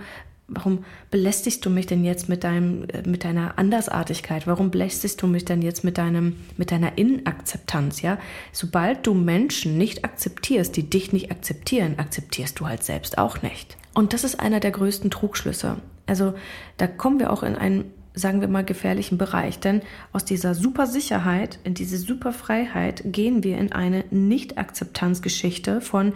warum 0.48 0.84
belästigst 1.12 1.66
du 1.66 1.70
mich 1.70 1.86
denn 1.86 2.04
jetzt 2.04 2.30
mit 2.30 2.44
deinem, 2.44 2.88
äh, 2.90 3.08
mit 3.08 3.24
deiner 3.24 3.58
Andersartigkeit? 3.58 4.48
Warum 4.48 4.72
belästigst 4.72 5.22
du 5.22 5.28
mich 5.28 5.46
denn 5.46 5.62
jetzt 5.62 5.84
mit 5.84 5.98
deinem, 5.98 6.38
mit 6.58 6.72
deiner 6.72 6.98
Inakzeptanz, 6.98 8.02
ja? 8.02 8.18
Sobald 8.52 9.06
du 9.08 9.14
Menschen 9.14 9.78
nicht 9.78 10.04
akzeptierst, 10.04 10.76
die 10.76 10.90
dich 10.90 11.14
nicht 11.14 11.32
akzeptieren, 11.32 12.00
akzeptierst 12.00 12.60
du 12.60 12.68
halt 12.68 12.84
selbst 12.84 13.18
auch 13.18 13.42
nicht. 13.42 13.78
Und 13.94 14.14
das 14.14 14.24
ist 14.24 14.40
einer 14.40 14.60
der 14.60 14.72
größten 14.72 15.10
Trugschlüsse. 15.10 15.78
Also, 16.06 16.34
da 16.78 16.88
kommen 16.88 17.20
wir 17.20 17.32
auch 17.32 17.44
in 17.44 17.56
einen 17.56 17.86
sagen 18.16 18.42
wir 18.42 18.48
mal, 18.48 18.64
gefährlichen 18.64 19.18
Bereich. 19.18 19.60
Denn 19.60 19.82
aus 20.12 20.26
dieser 20.26 20.56
super 20.56 20.88
Sicherheit, 20.88 21.60
in 21.64 21.74
diese 21.74 21.98
super 21.98 22.32
Freiheit 22.34 23.04
gehen 23.06 23.44
wir 23.44 23.58
in 23.58 23.72
eine 23.72 24.06
Nicht-Akzeptanz-Geschichte 24.10 25.82
von 25.82 26.14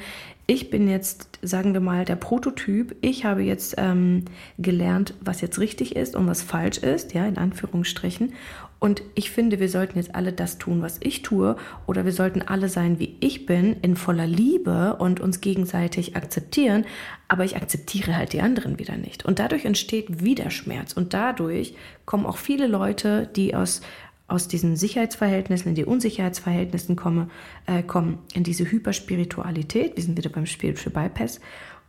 ich 0.50 0.72
bin 0.72 0.88
jetzt, 0.88 1.38
sagen 1.44 1.74
wir 1.74 1.80
mal, 1.80 2.06
der 2.06 2.16
Prototyp. 2.16 2.96
Ich 3.02 3.24
habe 3.24 3.44
jetzt 3.44 3.76
ähm, 3.78 4.26
gelernt, 4.58 5.14
was 5.22 5.42
jetzt 5.42 5.60
richtig 5.60 5.96
ist 5.96 6.16
und 6.16 6.26
was 6.26 6.42
falsch 6.42 6.80
ist, 6.80 7.14
ja, 7.14 7.28
in 7.28 7.38
Anführungsstrichen. 7.38 8.34
Und 8.80 9.04
ich 9.14 9.30
finde, 9.30 9.60
wir 9.60 9.68
sollten 9.68 9.98
jetzt 9.98 10.16
alle 10.16 10.32
das 10.32 10.58
tun, 10.58 10.82
was 10.82 10.98
ich 11.02 11.22
tue, 11.22 11.58
oder 11.86 12.06
wir 12.06 12.14
sollten 12.14 12.42
alle 12.42 12.70
sein, 12.70 12.98
wie 12.98 13.18
ich 13.20 13.46
bin, 13.46 13.76
in 13.82 13.98
voller 13.98 14.26
Liebe 14.26 14.96
und 14.96 15.20
uns 15.20 15.42
gegenseitig 15.42 16.16
akzeptieren. 16.16 16.86
Aber 17.28 17.44
ich 17.44 17.58
akzeptiere 17.58 18.16
halt 18.16 18.32
die 18.32 18.42
anderen 18.42 18.80
wieder 18.80 18.96
nicht. 18.96 19.26
Und 19.26 19.40
dadurch 19.40 19.66
entsteht 19.66 20.24
Widerschmerz. 20.24 20.94
Und 20.94 21.14
dadurch 21.14 21.76
kommen 22.06 22.26
auch 22.26 22.38
viele 22.38 22.68
Leute, 22.68 23.30
die 23.36 23.54
aus 23.54 23.82
aus 24.30 24.48
diesen 24.48 24.76
Sicherheitsverhältnissen 24.76 25.70
in 25.70 25.76
die 25.76 25.86
Unsicherheitsverhältnissen 25.86 26.96
komme, 26.96 27.30
äh, 27.66 27.82
kommen, 27.82 28.20
in 28.34 28.44
diese 28.44 28.70
Hyperspiritualität, 28.70 29.96
wir 29.96 30.04
sind 30.04 30.18
wieder 30.18 30.30
beim 30.30 30.46
Spiritual 30.46 30.94
Bypass, 30.94 31.40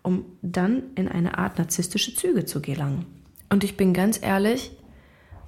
um 0.03 0.25
dann 0.41 0.85
in 0.95 1.07
eine 1.07 1.37
Art 1.37 1.59
narzisstische 1.59 2.15
Züge 2.15 2.47
zu 2.47 2.63
gelangen. 2.63 3.05
Und 3.51 3.63
ich 3.63 3.77
bin 3.77 3.93
ganz 3.93 4.19
ehrlich, 4.23 4.73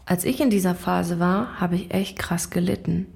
als 0.04 0.24
ich 0.24 0.40
in 0.40 0.50
dieser 0.50 0.74
Phase 0.74 1.18
war, 1.18 1.60
habe 1.60 1.76
ich 1.76 1.92
echt 1.94 2.18
krass 2.18 2.50
gelitten, 2.50 3.06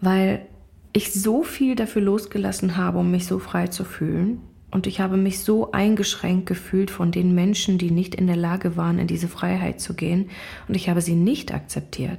weil 0.00 0.46
ich 0.92 1.12
so 1.12 1.42
viel 1.42 1.74
dafür 1.74 2.02
losgelassen 2.02 2.76
habe, 2.76 2.98
um 2.98 3.10
mich 3.10 3.26
so 3.26 3.38
frei 3.38 3.66
zu 3.66 3.84
fühlen. 3.84 4.40
Und 4.70 4.86
ich 4.86 5.00
habe 5.00 5.16
mich 5.16 5.40
so 5.40 5.72
eingeschränkt 5.72 6.46
gefühlt 6.46 6.90
von 6.90 7.12
den 7.12 7.34
Menschen, 7.34 7.78
die 7.78 7.90
nicht 7.90 8.14
in 8.14 8.26
der 8.26 8.36
Lage 8.36 8.76
waren, 8.76 8.98
in 8.98 9.06
diese 9.06 9.28
Freiheit 9.28 9.80
zu 9.80 9.94
gehen. 9.94 10.30
Und 10.68 10.74
ich 10.74 10.88
habe 10.88 11.00
sie 11.00 11.14
nicht 11.14 11.54
akzeptiert. 11.54 12.18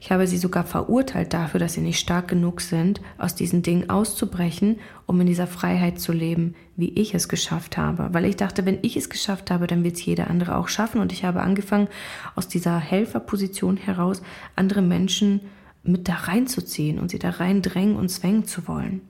Ich 0.00 0.10
habe 0.10 0.26
sie 0.26 0.38
sogar 0.38 0.64
verurteilt 0.64 1.32
dafür, 1.32 1.60
dass 1.60 1.74
sie 1.74 1.80
nicht 1.80 1.98
stark 1.98 2.28
genug 2.28 2.60
sind, 2.60 3.00
aus 3.18 3.34
diesen 3.34 3.62
Dingen 3.62 3.90
auszubrechen, 3.90 4.78
um 5.06 5.20
in 5.20 5.26
dieser 5.26 5.46
Freiheit 5.46 6.00
zu 6.00 6.12
leben, 6.12 6.54
wie 6.76 6.90
ich 6.90 7.14
es 7.14 7.28
geschafft 7.28 7.76
habe. 7.76 8.08
Weil 8.12 8.24
ich 8.24 8.36
dachte, 8.36 8.66
wenn 8.66 8.78
ich 8.82 8.96
es 8.96 9.10
geschafft 9.10 9.50
habe, 9.50 9.66
dann 9.66 9.84
wird 9.84 9.96
es 9.96 10.04
jeder 10.04 10.28
andere 10.28 10.56
auch 10.56 10.68
schaffen. 10.68 11.00
Und 11.00 11.12
ich 11.12 11.24
habe 11.24 11.42
angefangen, 11.42 11.88
aus 12.34 12.48
dieser 12.48 12.78
Helferposition 12.78 13.76
heraus 13.76 14.22
andere 14.56 14.82
Menschen 14.82 15.40
mit 15.82 16.08
da 16.08 16.14
reinzuziehen 16.14 16.98
und 16.98 17.10
sie 17.10 17.18
da 17.18 17.30
rein 17.30 17.62
drängen 17.62 17.96
und 17.96 18.08
zwängen 18.08 18.44
zu 18.44 18.68
wollen. 18.68 19.00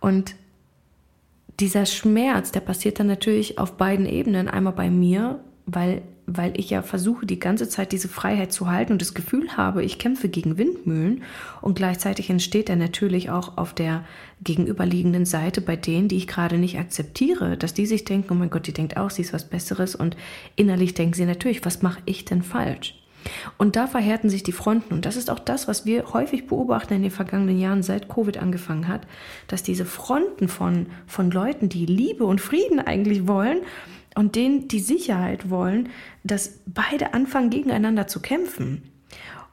Und 0.00 0.34
dieser 1.60 1.86
Schmerz, 1.86 2.52
der 2.52 2.60
passiert 2.60 3.00
dann 3.00 3.08
natürlich 3.08 3.58
auf 3.58 3.76
beiden 3.76 4.06
Ebenen. 4.06 4.48
Einmal 4.48 4.72
bei 4.72 4.90
mir, 4.90 5.40
weil, 5.66 6.02
weil 6.30 6.52
ich 6.60 6.68
ja 6.68 6.82
versuche, 6.82 7.24
die 7.24 7.40
ganze 7.40 7.68
Zeit 7.68 7.90
diese 7.90 8.08
Freiheit 8.08 8.52
zu 8.52 8.70
halten 8.70 8.92
und 8.92 9.00
das 9.00 9.14
Gefühl 9.14 9.56
habe, 9.56 9.82
ich 9.82 9.98
kämpfe 9.98 10.28
gegen 10.28 10.58
Windmühlen 10.58 11.22
und 11.62 11.76
gleichzeitig 11.76 12.28
entsteht 12.28 12.68
er 12.68 12.76
natürlich 12.76 13.30
auch 13.30 13.56
auf 13.56 13.72
der 13.72 14.04
gegenüberliegenden 14.44 15.24
Seite 15.24 15.62
bei 15.62 15.74
denen, 15.74 16.08
die 16.08 16.18
ich 16.18 16.26
gerade 16.26 16.58
nicht 16.58 16.78
akzeptiere, 16.78 17.56
dass 17.56 17.72
die 17.72 17.86
sich 17.86 18.04
denken, 18.04 18.28
oh 18.30 18.36
mein 18.36 18.50
Gott, 18.50 18.66
die 18.66 18.74
denkt 18.74 18.98
auch, 18.98 19.08
sie 19.08 19.22
ist 19.22 19.32
was 19.32 19.48
Besseres 19.48 19.96
und 19.96 20.16
innerlich 20.54 20.92
denken 20.92 21.14
sie 21.14 21.24
natürlich, 21.24 21.64
was 21.64 21.80
mache 21.80 22.00
ich 22.04 22.26
denn 22.26 22.42
falsch? 22.42 22.94
Und 23.56 23.74
da 23.76 23.86
verhärten 23.86 24.30
sich 24.30 24.42
die 24.42 24.52
Fronten. 24.52 24.94
Und 24.94 25.04
das 25.04 25.16
ist 25.16 25.28
auch 25.28 25.40
das, 25.40 25.66
was 25.66 25.84
wir 25.84 26.12
häufig 26.12 26.46
beobachten 26.46 26.94
in 26.94 27.02
den 27.02 27.10
vergangenen 27.10 27.58
Jahren, 27.58 27.82
seit 27.82 28.08
Covid 28.08 28.38
angefangen 28.38 28.86
hat, 28.86 29.06
dass 29.48 29.62
diese 29.62 29.84
Fronten 29.84 30.48
von, 30.48 30.86
von 31.06 31.30
Leuten, 31.30 31.68
die 31.68 31.84
Liebe 31.84 32.24
und 32.24 32.40
Frieden 32.40 32.78
eigentlich 32.80 33.26
wollen 33.26 33.58
und 34.14 34.36
denen 34.36 34.68
die 34.68 34.80
Sicherheit 34.80 35.50
wollen, 35.50 35.88
dass 36.24 36.60
beide 36.66 37.14
anfangen, 37.14 37.50
gegeneinander 37.50 38.06
zu 38.06 38.20
kämpfen. 38.20 38.82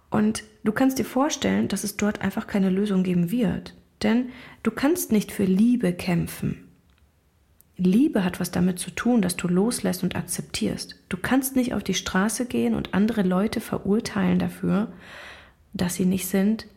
Und 0.09 0.43
du 0.63 0.71
kannst 0.71 0.97
dir 0.99 1.05
vorstellen, 1.05 1.67
dass 1.67 1.83
es 1.83 1.97
dort 1.97 2.21
einfach 2.21 2.47
keine 2.47 2.69
Lösung 2.69 3.03
geben 3.03 3.31
wird. 3.31 3.75
Denn 4.03 4.29
du 4.63 4.71
kannst 4.71 5.11
nicht 5.11 5.31
für 5.31 5.45
Liebe 5.45 5.93
kämpfen. 5.93 6.65
Liebe 7.77 8.23
hat 8.23 8.39
was 8.39 8.51
damit 8.51 8.79
zu 8.79 8.91
tun, 8.91 9.21
dass 9.21 9.35
du 9.35 9.47
loslässt 9.47 10.03
und 10.03 10.15
akzeptierst. 10.15 10.95
Du 11.09 11.17
kannst 11.17 11.55
nicht 11.55 11.73
auf 11.73 11.83
die 11.83 11.93
Straße 11.93 12.45
gehen 12.45 12.73
und 12.73 12.93
andere 12.93 13.21
Leute 13.23 13.59
verurteilen 13.59 14.39
dafür, 14.39 14.93
dass 15.73 15.95
sie 15.95 16.05
nicht 16.05 16.27
sind, 16.27 16.67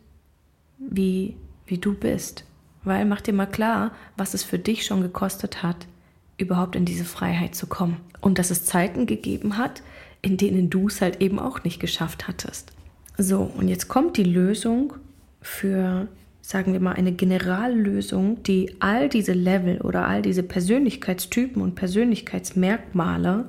wie, 0.77 1.37
wie 1.65 1.77
du 1.77 1.93
bist. 1.93 2.43
Weil 2.83 3.05
mach 3.05 3.21
dir 3.21 3.33
mal 3.33 3.45
klar, 3.45 3.93
was 4.17 4.33
es 4.33 4.43
für 4.43 4.59
dich 4.59 4.85
schon 4.85 5.01
gekostet 5.01 5.63
hat, 5.63 5.87
überhaupt 6.39 6.75
in 6.75 6.85
diese 6.85 7.05
Freiheit 7.05 7.55
zu 7.55 7.67
kommen. 7.67 7.97
Und 8.21 8.39
dass 8.39 8.51
es 8.51 8.65
Zeiten 8.65 9.05
gegeben 9.05 9.57
hat, 9.57 9.83
in 10.21 10.37
denen 10.37 10.69
du 10.69 10.87
es 10.87 11.01
halt 11.01 11.21
eben 11.21 11.39
auch 11.39 11.63
nicht 11.63 11.79
geschafft 11.79 12.27
hattest. 12.27 12.71
So, 13.17 13.41
und 13.41 13.67
jetzt 13.67 13.87
kommt 13.87 14.17
die 14.17 14.23
Lösung 14.23 14.93
für 15.41 16.07
sagen 16.49 16.73
wir 16.73 16.79
mal, 16.79 16.93
eine 16.93 17.11
Generallösung, 17.11 18.41
die 18.41 18.75
all 18.79 19.07
diese 19.07 19.33
Level 19.33 19.81
oder 19.81 20.07
all 20.07 20.23
diese 20.23 20.41
Persönlichkeitstypen 20.41 21.61
und 21.61 21.75
Persönlichkeitsmerkmale 21.75 23.45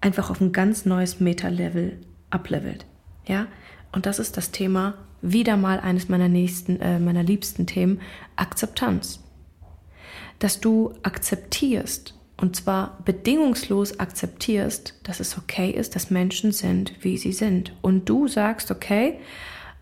einfach 0.00 0.30
auf 0.30 0.40
ein 0.40 0.52
ganz 0.52 0.86
neues 0.86 1.20
Meta-Level 1.20 1.98
ablevelt. 2.30 2.86
Ja, 3.26 3.46
und 3.92 4.06
das 4.06 4.18
ist 4.18 4.38
das 4.38 4.52
Thema, 4.52 4.94
wieder 5.20 5.58
mal 5.58 5.80
eines 5.80 6.08
meiner 6.08 6.30
nächsten, 6.30 6.80
äh, 6.80 6.98
meiner 6.98 7.22
liebsten 7.22 7.66
Themen, 7.66 8.00
Akzeptanz. 8.36 9.21
Dass 10.42 10.58
du 10.58 10.92
akzeptierst, 11.04 12.18
und 12.36 12.56
zwar 12.56 12.98
bedingungslos 13.04 14.00
akzeptierst, 14.00 14.98
dass 15.04 15.20
es 15.20 15.38
okay 15.38 15.70
ist, 15.70 15.94
dass 15.94 16.10
Menschen 16.10 16.50
sind, 16.50 16.94
wie 17.00 17.16
sie 17.16 17.30
sind. 17.30 17.72
Und 17.80 18.08
du 18.08 18.26
sagst, 18.26 18.72
okay, 18.72 19.20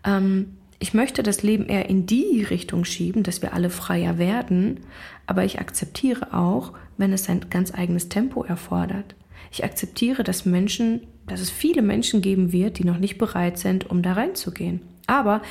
ähm, 0.03 0.57
ich 0.77 0.93
möchte 0.93 1.23
das 1.23 1.41
Leben 1.41 1.65
eher 1.65 1.89
in 1.89 2.05
die 2.05 2.43
Richtung 2.43 2.85
schieben, 2.85 3.23
dass 3.23 3.41
wir 3.41 3.55
alle 3.55 3.71
freier 3.71 4.19
werden, 4.19 4.81
aber 5.25 5.45
ich 5.45 5.59
akzeptiere 5.59 6.31
auch, 6.31 6.73
wenn 6.95 7.11
es 7.11 7.27
ein 7.27 7.47
ganz 7.49 7.73
eigenes 7.73 8.07
Tempo 8.09 8.43
erfordert. 8.43 9.15
Ich 9.51 9.63
akzeptiere, 9.63 10.23
dass 10.23 10.45
Menschen, 10.45 11.07
dass 11.25 11.39
es 11.39 11.49
viele 11.49 11.81
Menschen 11.81 12.21
geben 12.21 12.51
wird, 12.51 12.77
die 12.77 12.83
noch 12.83 12.99
nicht 12.99 13.17
bereit 13.17 13.57
sind, 13.57 13.89
um 13.89 14.03
da 14.03 14.13
reinzugehen. 14.13 14.81
Aber 15.07 15.41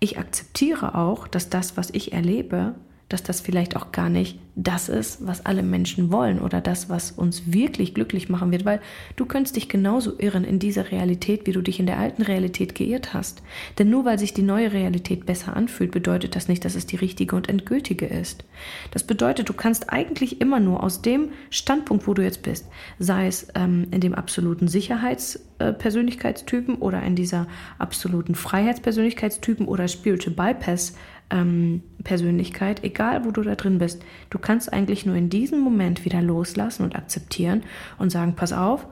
ich 0.00 0.18
akzeptiere 0.18 0.96
auch, 0.96 1.28
dass 1.28 1.50
das, 1.50 1.76
was 1.76 1.90
ich 1.90 2.12
erlebe, 2.12 2.74
dass 3.08 3.22
das 3.22 3.40
vielleicht 3.40 3.76
auch 3.76 3.92
gar 3.92 4.08
nicht 4.08 4.38
das 4.56 4.88
ist, 4.88 5.24
was 5.26 5.44
alle 5.44 5.62
Menschen 5.62 6.10
wollen 6.10 6.40
oder 6.40 6.62
das, 6.62 6.88
was 6.88 7.12
uns 7.12 7.52
wirklich 7.52 7.92
glücklich 7.92 8.30
machen 8.30 8.50
wird, 8.50 8.64
weil 8.64 8.80
du 9.14 9.26
könntest 9.26 9.56
dich 9.56 9.68
genauso 9.68 10.18
irren 10.18 10.44
in 10.44 10.58
dieser 10.58 10.90
Realität, 10.90 11.46
wie 11.46 11.52
du 11.52 11.60
dich 11.60 11.78
in 11.78 11.84
der 11.84 11.98
alten 11.98 12.22
Realität 12.22 12.74
geirrt 12.74 13.12
hast. 13.12 13.42
Denn 13.78 13.90
nur 13.90 14.06
weil 14.06 14.18
sich 14.18 14.32
die 14.32 14.42
neue 14.42 14.72
Realität 14.72 15.26
besser 15.26 15.54
anfühlt, 15.54 15.90
bedeutet 15.90 16.34
das 16.34 16.48
nicht, 16.48 16.64
dass 16.64 16.74
es 16.74 16.86
die 16.86 16.96
richtige 16.96 17.36
und 17.36 17.50
endgültige 17.50 18.06
ist. 18.06 18.46
Das 18.92 19.04
bedeutet, 19.04 19.50
du 19.50 19.52
kannst 19.52 19.92
eigentlich 19.92 20.40
immer 20.40 20.58
nur 20.58 20.82
aus 20.82 21.02
dem 21.02 21.28
Standpunkt, 21.50 22.06
wo 22.06 22.14
du 22.14 22.22
jetzt 22.22 22.42
bist, 22.42 22.64
sei 22.98 23.26
es 23.26 23.48
ähm, 23.54 23.88
in 23.90 24.00
dem 24.00 24.14
absoluten 24.14 24.68
Sicherheitspersönlichkeitstypen 24.68 26.76
äh, 26.76 26.78
oder 26.78 27.02
in 27.02 27.14
dieser 27.14 27.46
absoluten 27.78 28.34
Freiheitspersönlichkeitstypen 28.34 29.68
oder 29.68 29.86
Spiritual 29.86 30.34
Bypass 30.34 30.94
ähm, 31.30 31.82
Persönlichkeit, 32.04 32.84
egal 32.84 33.24
wo 33.24 33.30
du 33.30 33.42
da 33.42 33.54
drin 33.54 33.78
bist, 33.78 34.02
du 34.30 34.38
kannst 34.38 34.72
eigentlich 34.72 35.06
nur 35.06 35.16
in 35.16 35.28
diesem 35.30 35.60
Moment 35.60 36.04
wieder 36.04 36.22
loslassen 36.22 36.84
und 36.84 36.96
akzeptieren 36.96 37.62
und 37.98 38.10
sagen, 38.10 38.34
pass 38.34 38.52
auf, 38.52 38.86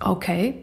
okay, 0.00 0.54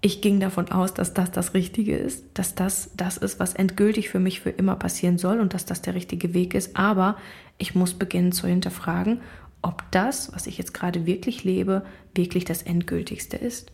ich 0.00 0.20
ging 0.22 0.38
davon 0.38 0.70
aus, 0.70 0.94
dass 0.94 1.12
das 1.12 1.32
das 1.32 1.54
Richtige 1.54 1.96
ist, 1.96 2.24
dass 2.34 2.54
das 2.54 2.90
das 2.96 3.16
ist, 3.16 3.40
was 3.40 3.54
endgültig 3.54 4.08
für 4.10 4.20
mich 4.20 4.40
für 4.40 4.50
immer 4.50 4.76
passieren 4.76 5.18
soll 5.18 5.40
und 5.40 5.54
dass 5.54 5.64
das 5.64 5.82
der 5.82 5.94
richtige 5.94 6.34
Weg 6.34 6.54
ist. 6.54 6.76
Aber 6.76 7.16
ich 7.58 7.74
muss 7.74 7.94
beginnen 7.94 8.30
zu 8.30 8.46
hinterfragen, 8.46 9.20
ob 9.60 9.82
das, 9.90 10.32
was 10.34 10.46
ich 10.46 10.56
jetzt 10.56 10.72
gerade 10.72 11.04
wirklich 11.04 11.42
lebe, 11.42 11.84
wirklich 12.14 12.44
das 12.44 12.62
Endgültigste 12.62 13.36
ist. 13.36 13.72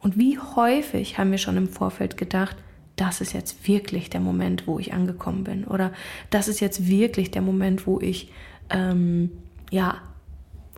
Und 0.00 0.18
wie 0.18 0.38
häufig 0.38 1.18
haben 1.18 1.30
wir 1.30 1.38
schon 1.38 1.56
im 1.56 1.68
Vorfeld 1.68 2.16
gedacht, 2.16 2.56
das 2.96 3.20
ist 3.20 3.32
jetzt 3.32 3.68
wirklich 3.68 4.10
der 4.10 4.20
Moment, 4.20 4.66
wo 4.66 4.78
ich 4.78 4.92
angekommen 4.92 5.44
bin. 5.44 5.64
Oder 5.64 5.92
das 6.30 6.48
ist 6.48 6.60
jetzt 6.60 6.88
wirklich 6.88 7.30
der 7.30 7.42
Moment, 7.42 7.86
wo 7.86 8.00
ich 8.00 8.32
ähm, 8.70 9.30
ja 9.70 9.98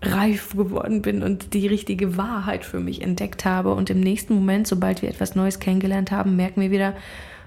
reif 0.02 0.50
geworden 0.50 1.02
bin 1.02 1.22
und 1.22 1.54
die 1.54 1.66
richtige 1.66 2.16
Wahrheit 2.16 2.64
für 2.64 2.80
mich 2.80 3.02
entdeckt 3.02 3.44
habe. 3.44 3.74
Und 3.74 3.90
im 3.90 4.00
nächsten 4.00 4.34
Moment, 4.34 4.66
sobald 4.66 5.02
wir 5.02 5.08
etwas 5.08 5.34
Neues 5.34 5.58
kennengelernt 5.58 6.10
haben, 6.10 6.36
merken 6.36 6.60
wir 6.60 6.70
wieder, 6.70 6.94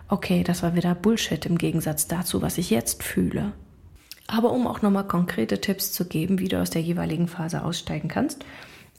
okay, 0.10 0.44
das 0.44 0.64
war 0.64 0.76
wieder 0.76 0.96
Bullshit 0.96 1.46
im 1.46 1.58
Gegensatz 1.58 2.08
dazu, 2.08 2.42
was 2.42 2.58
ich 2.58 2.70
jetzt 2.70 3.04
fühle. 3.04 3.54
Aber 4.28 4.52
um 4.52 4.68
auch 4.68 4.82
nochmal 4.82 5.08
konkrete 5.08 5.60
Tipps 5.60 5.92
zu 5.92 6.06
geben, 6.06 6.40
wie 6.40 6.48
du 6.48 6.62
aus 6.62 6.70
der 6.70 6.82
jeweiligen 6.82 7.28
Phase 7.28 7.64
aussteigen 7.64 8.08
kannst, 8.08 8.46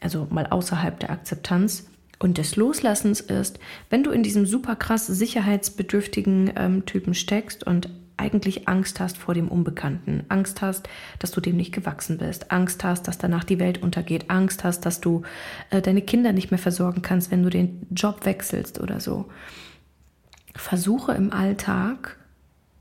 also 0.01 0.27
mal 0.31 0.47
außerhalb 0.47 0.99
der 1.01 1.11
Akzeptanz, 1.11 1.87
und 2.23 2.39
des 2.39 2.55
Loslassens 2.55 3.21
ist, 3.21 3.59
wenn 3.91 4.05
du 4.05 4.13
in 4.13 4.23
diesem 4.23 4.47
super 4.47 4.77
krass 4.77 5.09
sicherheitsbedürftigen 5.09 6.53
ähm, 6.55 6.87
Typen 6.87 7.15
steckst 7.15 7.67
und 7.67 7.89
eigentlich 8.17 8.69
Angst 8.69 9.01
hast 9.01 9.19
vor 9.19 9.35
dem 9.35 9.49
Unbekannten, 9.49 10.23
Angst 10.29 10.63
hast, 10.63 10.89
dass 11.19 11.33
du 11.33 11.41
dem 11.41 11.57
nicht 11.57 11.73
gewachsen 11.73 12.19
bist, 12.19 12.53
Angst 12.53 12.85
hast, 12.85 13.09
dass 13.09 13.19
danach 13.19 13.43
die 13.43 13.59
Welt 13.59 13.83
untergeht, 13.83 14.31
Angst 14.31 14.63
hast, 14.63 14.87
dass 14.87 15.01
du 15.01 15.23
äh, 15.71 15.83
deine 15.83 16.03
Kinder 16.03 16.33
nicht 16.33 16.53
mehr 16.53 16.59
versorgen 16.59 17.03
kannst, 17.03 17.33
wenn 17.33 17.43
du 17.43 17.51
den 17.51 17.89
Job 17.91 18.25
wechselst 18.25 18.81
oder 18.81 19.01
so. 19.01 19.27
Versuche 20.55 21.13
im 21.13 21.33
Alltag, 21.33 22.19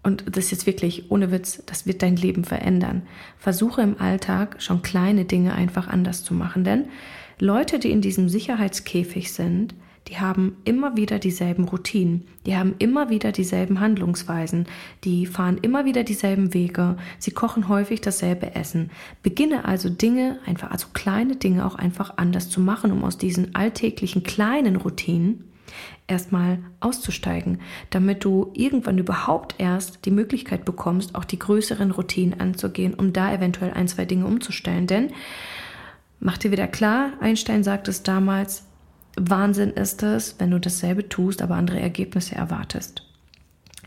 und 0.04 0.24
das 0.28 0.46
ist 0.46 0.52
jetzt 0.52 0.66
wirklich 0.68 1.10
ohne 1.10 1.32
Witz, 1.32 1.64
das 1.66 1.88
wird 1.88 2.04
dein 2.04 2.16
Leben 2.16 2.44
verändern, 2.44 3.02
versuche 3.40 3.82
im 3.82 4.00
Alltag 4.00 4.62
schon 4.62 4.84
kleine 4.84 5.26
Dinge 5.26 5.56
einfach 5.56 5.88
anders 5.88 6.24
zu 6.24 6.36
machen, 6.36 6.64
denn 6.64 6.86
Leute, 7.42 7.80
die 7.80 7.90
in 7.90 8.02
diesem 8.02 8.30
Sicherheitskäfig 8.30 9.34
sind, 9.34 9.74
die 10.08 10.20
haben 10.20 10.58
immer 10.64 10.96
wieder 10.96 11.18
dieselben 11.18 11.64
Routinen, 11.64 12.28
die 12.46 12.56
haben 12.56 12.76
immer 12.78 13.10
wieder 13.10 13.32
dieselben 13.32 13.80
Handlungsweisen, 13.80 14.68
die 15.04 15.26
fahren 15.26 15.58
immer 15.60 15.84
wieder 15.84 16.04
dieselben 16.04 16.54
Wege, 16.54 16.98
sie 17.18 17.32
kochen 17.32 17.68
häufig 17.68 18.00
dasselbe 18.00 18.54
Essen. 18.54 18.92
Beginne 19.24 19.66
also 19.66 19.90
Dinge, 19.90 20.38
einfach 20.46 20.70
also 20.70 20.90
kleine 20.94 21.36
Dinge 21.36 21.66
auch 21.66 21.74
einfach 21.74 22.18
anders 22.18 22.48
zu 22.48 22.62
machen, 22.62 22.92
um 22.92 23.04
aus 23.04 23.18
diesen 23.18 23.56
alltäglichen 23.56 24.22
kleinen 24.22 24.76
Routinen 24.76 25.46
erstmal 26.06 26.60
auszusteigen, 26.80 27.60
damit 27.90 28.24
du 28.24 28.52
irgendwann 28.54 29.00
überhaupt 29.00 29.56
erst 29.58 30.06
die 30.06 30.12
Möglichkeit 30.12 30.64
bekommst, 30.64 31.16
auch 31.16 31.26
die 31.26 31.40
größeren 31.40 31.90
Routinen 31.90 32.40
anzugehen, 32.40 32.94
um 32.94 33.14
da 33.14 33.34
eventuell 33.34 33.72
ein, 33.72 33.88
zwei 33.88 34.06
Dinge 34.06 34.28
umzustellen. 34.28 34.86
Denn 34.86 35.12
Mach 36.24 36.38
dir 36.38 36.52
wieder 36.52 36.68
klar, 36.68 37.14
Einstein 37.20 37.64
sagt 37.64 37.88
es 37.88 38.04
damals, 38.04 38.64
Wahnsinn 39.20 39.72
ist 39.72 40.04
es, 40.04 40.36
wenn 40.38 40.52
du 40.52 40.60
dasselbe 40.60 41.10
tust, 41.10 41.42
aber 41.42 41.56
andere 41.56 41.80
Ergebnisse 41.80 42.36
erwartest. 42.36 43.04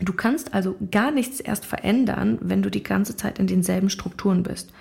Du 0.01 0.11
kannst 0.11 0.53
also 0.53 0.75
gar 0.91 1.11
nichts 1.11 1.39
erst 1.39 1.65
verändern, 1.65 2.37
wenn 2.41 2.61
du 2.61 2.69
die 2.69 2.83
ganze 2.83 3.15
Zeit 3.15 3.39
in 3.39 3.47
denselben 3.47 3.89
Strukturen 3.89 4.43
bist. 4.43 4.73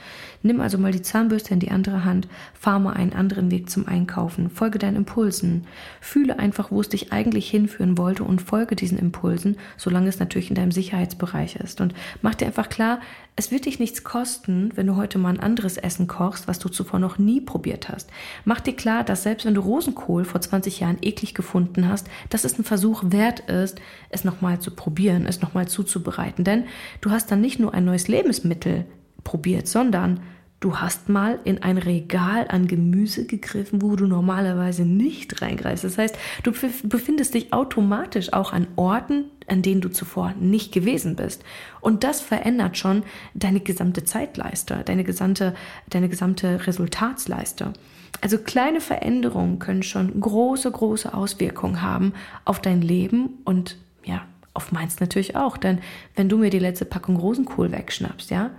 Nimm 0.47 0.61
also 0.61 0.77
mal 0.77 0.93
die 0.93 1.01
Zahnbürste 1.01 1.55
in 1.55 1.61
die 1.61 1.71
andere 1.71 2.05
Hand, 2.05 2.29
fahr 2.53 2.79
mal 2.79 2.93
einen 2.93 3.15
anderen 3.15 3.51
Weg 3.51 3.71
zum 3.71 3.89
Einkaufen, 3.89 4.51
folge 4.51 4.79
deinen 4.79 4.99
Impulsen, 4.99 5.67
fühle 6.03 6.39
einfach, 6.39 6.71
wo 6.71 6.83
es 6.83 6.91
dich 6.91 7.15
eigentlich 7.15 7.49
hinführen 7.49 7.97
wollte 7.97 8.25
und 8.25 8.43
folge 8.43 8.77
diesen 8.77 8.99
Impulsen, 8.99 9.57
solange 9.79 10.11
es 10.11 10.19
natürlich 10.19 10.51
in 10.51 10.55
deinem 10.55 10.71
Sicherheitsbereich 10.71 11.57
ist. 11.57 11.81
Und 11.81 11.95
mach 12.21 12.35
dir 12.35 12.45
einfach 12.45 12.69
klar, 12.69 13.01
es 13.37 13.51
wird 13.51 13.65
dich 13.65 13.79
nichts 13.79 14.05
kosten, 14.05 14.71
wenn 14.75 14.87
du 14.87 14.97
heute 14.97 15.17
mal 15.17 15.31
ein 15.31 15.41
anderes 15.41 15.79
Essen 15.79 16.09
kochst, 16.09 16.47
was 16.47 16.59
du 16.59 16.69
zuvor 16.69 17.01
noch 17.01 17.17
nie 17.17 17.41
probiert 17.41 17.89
hast. 17.89 18.11
Mach 18.45 18.61
dir 18.61 18.77
klar, 18.77 19.03
dass 19.03 19.23
selbst 19.23 19.47
wenn 19.47 19.55
du 19.55 19.63
Rosenkohl 19.63 20.27
vor 20.27 20.43
20 20.43 20.79
Jahren 20.79 20.99
eklig 21.01 21.33
gefunden 21.33 21.89
hast, 21.89 22.07
dass 22.29 22.45
es 22.45 22.59
ein 22.59 22.65
Versuch 22.65 23.03
wert 23.07 23.41
ist, 23.49 23.81
es 24.11 24.25
nochmal 24.25 24.59
zu 24.59 24.73
probieren, 24.73 25.25
es 25.25 25.41
nochmal 25.41 25.69
zuzubereiten. 25.69 26.45
Denn 26.45 26.65
du 27.01 27.13
hast 27.13 27.31
dann 27.31 27.41
nicht 27.41 27.59
nur 27.59 27.73
ein 27.73 27.87
neues 27.87 28.09
Lebensmittel 28.09 28.85
probiert, 29.25 29.67
sondern 29.67 30.21
Du 30.65 30.79
hast 30.79 31.11
mal 31.11 31.41
in 31.45 31.63
ein 31.63 31.77
Regal 31.77 32.47
an 32.49 32.67
Gemüse 32.67 33.27
gegriffen, 33.27 33.83
wo 33.83 33.97
du 33.97 34.07
normalerweise 34.07 34.87
nicht 34.87 35.43
reingreifst. 35.43 35.85
Das 35.85 35.99
heißt, 35.99 36.17
du 36.43 36.53
befindest 36.85 37.35
dich 37.35 37.53
automatisch 37.53 38.33
auch 38.33 38.55
an 38.55 38.67
Orten, 38.77 39.27
an 39.47 39.61
denen 39.61 39.83
du 39.83 39.91
zuvor 39.91 40.33
nicht 40.41 40.73
gewesen 40.73 41.17
bist. 41.17 41.45
Und 41.83 42.03
das 42.03 42.23
verändert 42.23 42.79
schon 42.79 43.03
deine 43.35 43.61
gesamte 43.61 44.05
Zeitleiste, 44.05 44.81
deine 44.87 45.05
gesamte, 45.05 45.55
deine 45.91 46.09
gesamte 46.09 46.67
Resultatsleiste. 46.67 47.75
Also 48.23 48.39
kleine 48.39 48.81
Veränderungen 48.81 49.59
können 49.59 49.83
schon 49.83 50.19
große, 50.19 50.71
große 50.71 51.13
Auswirkungen 51.13 51.83
haben 51.83 52.15
auf 52.47 52.63
dein 52.63 52.81
Leben 52.81 53.41
und 53.45 53.77
ja, 54.03 54.23
auf 54.55 54.73
meins 54.73 54.99
natürlich 54.99 55.37
auch. 55.37 55.59
Denn 55.59 55.81
wenn 56.17 56.31
du 56.31 56.39
mir 56.39 56.49
die 56.49 56.59
letzte 56.59 56.87
Packung 56.87 57.17
Rosenkohl 57.17 57.71
wegschnappst, 57.71 58.31
ja, 58.31 58.51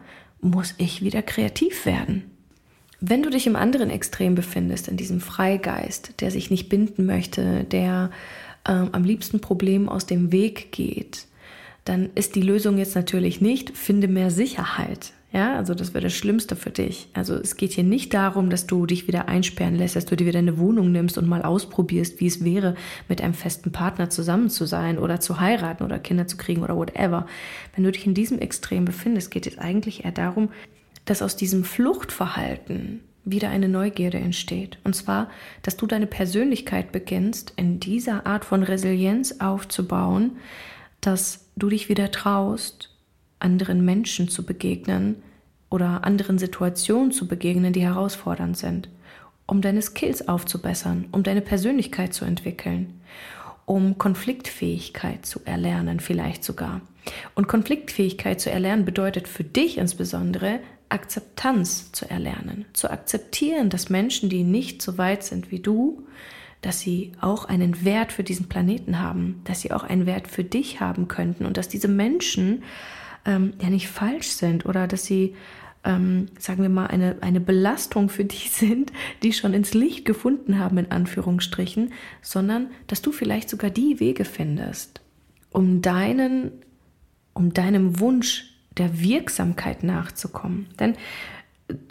muss 0.42 0.76
ich 0.78 1.04
wieder 1.04 1.22
kreativ 1.22 1.86
werden. 1.86 2.32
Wenn 3.02 3.24
du 3.24 3.30
dich 3.30 3.46
im 3.46 3.56
anderen 3.56 3.90
Extrem 3.90 4.36
befindest, 4.36 4.88
in 4.88 4.98
diesem 4.98 5.20
Freigeist, 5.20 6.22
der 6.22 6.32
sich 6.32 6.50
nicht 6.50 6.70
binden 6.70 7.06
möchte, 7.06 7.66
der 7.66 8.10
ähm, 8.68 8.90
am 8.94 9.04
liebsten 9.04 9.42
Problemen 9.42 9.90
aus 9.90 10.06
dem 10.06 10.32
Weg 10.32 10.72
geht, 10.72 11.26
dann 11.84 12.10
ist 12.16 12.36
die 12.36 12.42
Lösung 12.42 12.78
jetzt 12.78 12.96
natürlich 12.96 13.42
nicht, 13.42 13.78
finde 13.78 14.08
mehr 14.08 14.32
Sicherheit. 14.32 15.14
Ja, 15.36 15.58
also 15.58 15.74
das 15.76 15.94
wäre 15.94 16.06
das 16.06 16.14
Schlimmste 16.14 16.56
für 16.56 16.70
dich. 16.70 17.10
Also 17.12 17.36
es 17.36 17.58
geht 17.58 17.74
hier 17.74 17.84
nicht 17.84 18.14
darum, 18.14 18.50
dass 18.50 18.68
du 18.68 18.86
dich 18.86 19.10
wieder 19.10 19.28
einsperren 19.28 19.76
lässt, 19.76 19.98
dass 19.98 20.06
du 20.06 20.16
dir 20.16 20.26
wieder 20.26 20.40
eine 20.40 20.58
Wohnung 20.58 20.94
nimmst 20.94 21.18
und 21.18 21.28
mal 21.28 21.42
ausprobierst, 21.42 22.22
wie 22.22 22.28
es 22.28 22.46
wäre, 22.46 22.76
mit 23.10 23.20
einem 23.20 23.34
festen 23.34 23.74
Partner 23.74 24.10
zusammen 24.10 24.50
zu 24.50 24.66
sein 24.66 24.98
oder 24.98 25.20
zu 25.20 25.42
heiraten 25.42 25.84
oder 25.84 26.00
Kinder 26.00 26.26
zu 26.26 26.38
kriegen 26.38 26.64
oder 26.64 26.78
whatever. 26.78 27.28
Wenn 27.76 27.84
du 27.84 27.92
dich 27.92 28.06
in 28.06 28.14
diesem 28.14 28.40
Extrem 28.40 28.86
befindest, 28.86 29.30
geht 29.30 29.46
es 29.46 29.58
eigentlich 29.58 30.06
eher 30.06 30.14
darum, 30.14 30.52
dass 31.04 31.22
aus 31.22 31.36
diesem 31.36 31.66
Fluchtverhalten 31.66 33.02
wieder 33.26 33.50
eine 33.50 33.68
Neugierde 33.68 34.20
entsteht. 34.20 34.78
Und 34.86 34.96
zwar, 34.96 35.30
dass 35.64 35.76
du 35.76 35.86
deine 35.86 36.08
Persönlichkeit 36.08 36.94
beginnst, 36.94 37.52
in 37.58 37.82
dieser 37.82 38.26
Art 38.26 38.46
von 38.46 38.64
Resilienz 38.64 39.42
aufzubauen, 39.42 40.38
dass 41.02 41.50
du 41.58 41.68
dich 41.68 41.90
wieder 41.90 42.10
traust, 42.10 42.95
anderen 43.46 43.86
Menschen 43.86 44.28
zu 44.28 44.44
begegnen 44.44 45.24
oder 45.70 46.04
anderen 46.04 46.38
Situationen 46.38 47.12
zu 47.12 47.28
begegnen, 47.28 47.72
die 47.72 47.82
herausfordernd 47.82 48.58
sind, 48.58 48.90
um 49.46 49.62
deine 49.62 49.82
Skills 49.82 50.28
aufzubessern, 50.28 51.06
um 51.12 51.24
deine 51.24 51.42
Persönlichkeit 51.42 52.14
zu 52.14 52.26
entwickeln, 52.26 53.00
um 53.66 53.98
Konfliktfähigkeit 53.98 55.26
zu 55.26 55.40
erlernen, 55.46 56.00
vielleicht 56.00 56.44
sogar. 56.44 56.82
Und 57.36 57.48
Konfliktfähigkeit 57.48 58.42
zu 58.42 58.50
erlernen 58.50 58.84
bedeutet 58.84 59.28
für 59.28 59.44
dich 59.44 59.78
insbesondere 59.78 60.60
Akzeptanz 60.90 61.92
zu 61.92 62.10
erlernen, 62.10 62.66
zu 62.74 62.90
akzeptieren, 62.90 63.70
dass 63.70 63.90
Menschen, 63.90 64.30
die 64.30 64.44
nicht 64.44 64.82
so 64.82 64.98
weit 64.98 65.24
sind 65.24 65.52
wie 65.52 65.60
du, 65.60 66.04
dass 66.62 66.80
sie 66.80 67.12
auch 67.22 67.46
einen 67.46 67.86
Wert 67.86 68.12
für 68.12 68.24
diesen 68.24 68.50
Planeten 68.50 69.00
haben, 69.00 69.42
dass 69.44 69.62
sie 69.62 69.72
auch 69.72 69.84
einen 69.84 70.08
Wert 70.08 70.28
für 70.28 70.44
dich 70.44 70.80
haben 70.80 71.08
könnten 71.08 71.46
und 71.46 71.58
dass 71.58 71.70
diese 71.70 71.88
Menschen 71.88 72.64
ähm, 73.26 73.54
ja 73.62 73.70
nicht 73.70 73.88
falsch 73.88 74.28
sind 74.28 74.66
oder 74.66 74.88
dass 74.88 75.06
sie, 75.06 75.36
ähm, 75.84 76.28
sagen 76.40 76.62
wir 76.62 76.70
mal, 76.70 76.88
eine, 76.88 77.18
eine 77.22 77.40
Belastung 77.40 78.10
für 78.10 78.26
dich 78.26 78.52
sind, 78.52 78.92
die 79.24 79.34
schon 79.34 79.54
ins 79.54 79.74
Licht 79.74 80.06
gefunden 80.06 80.60
haben, 80.60 80.78
in 80.78 80.92
Anführungsstrichen, 80.92 81.94
sondern 82.22 82.68
dass 82.88 83.02
du 83.02 83.12
vielleicht 83.12 83.50
sogar 83.50 83.70
die 83.70 84.00
Wege 84.00 84.26
findest, 84.26 85.02
um 85.52 85.82
deinen, 85.82 86.52
um 87.34 87.54
deinem 87.54 88.00
Wunsch 88.00 88.52
der 88.78 89.00
Wirksamkeit 89.00 89.84
nachzukommen. 89.84 90.68
Denn 90.80 90.96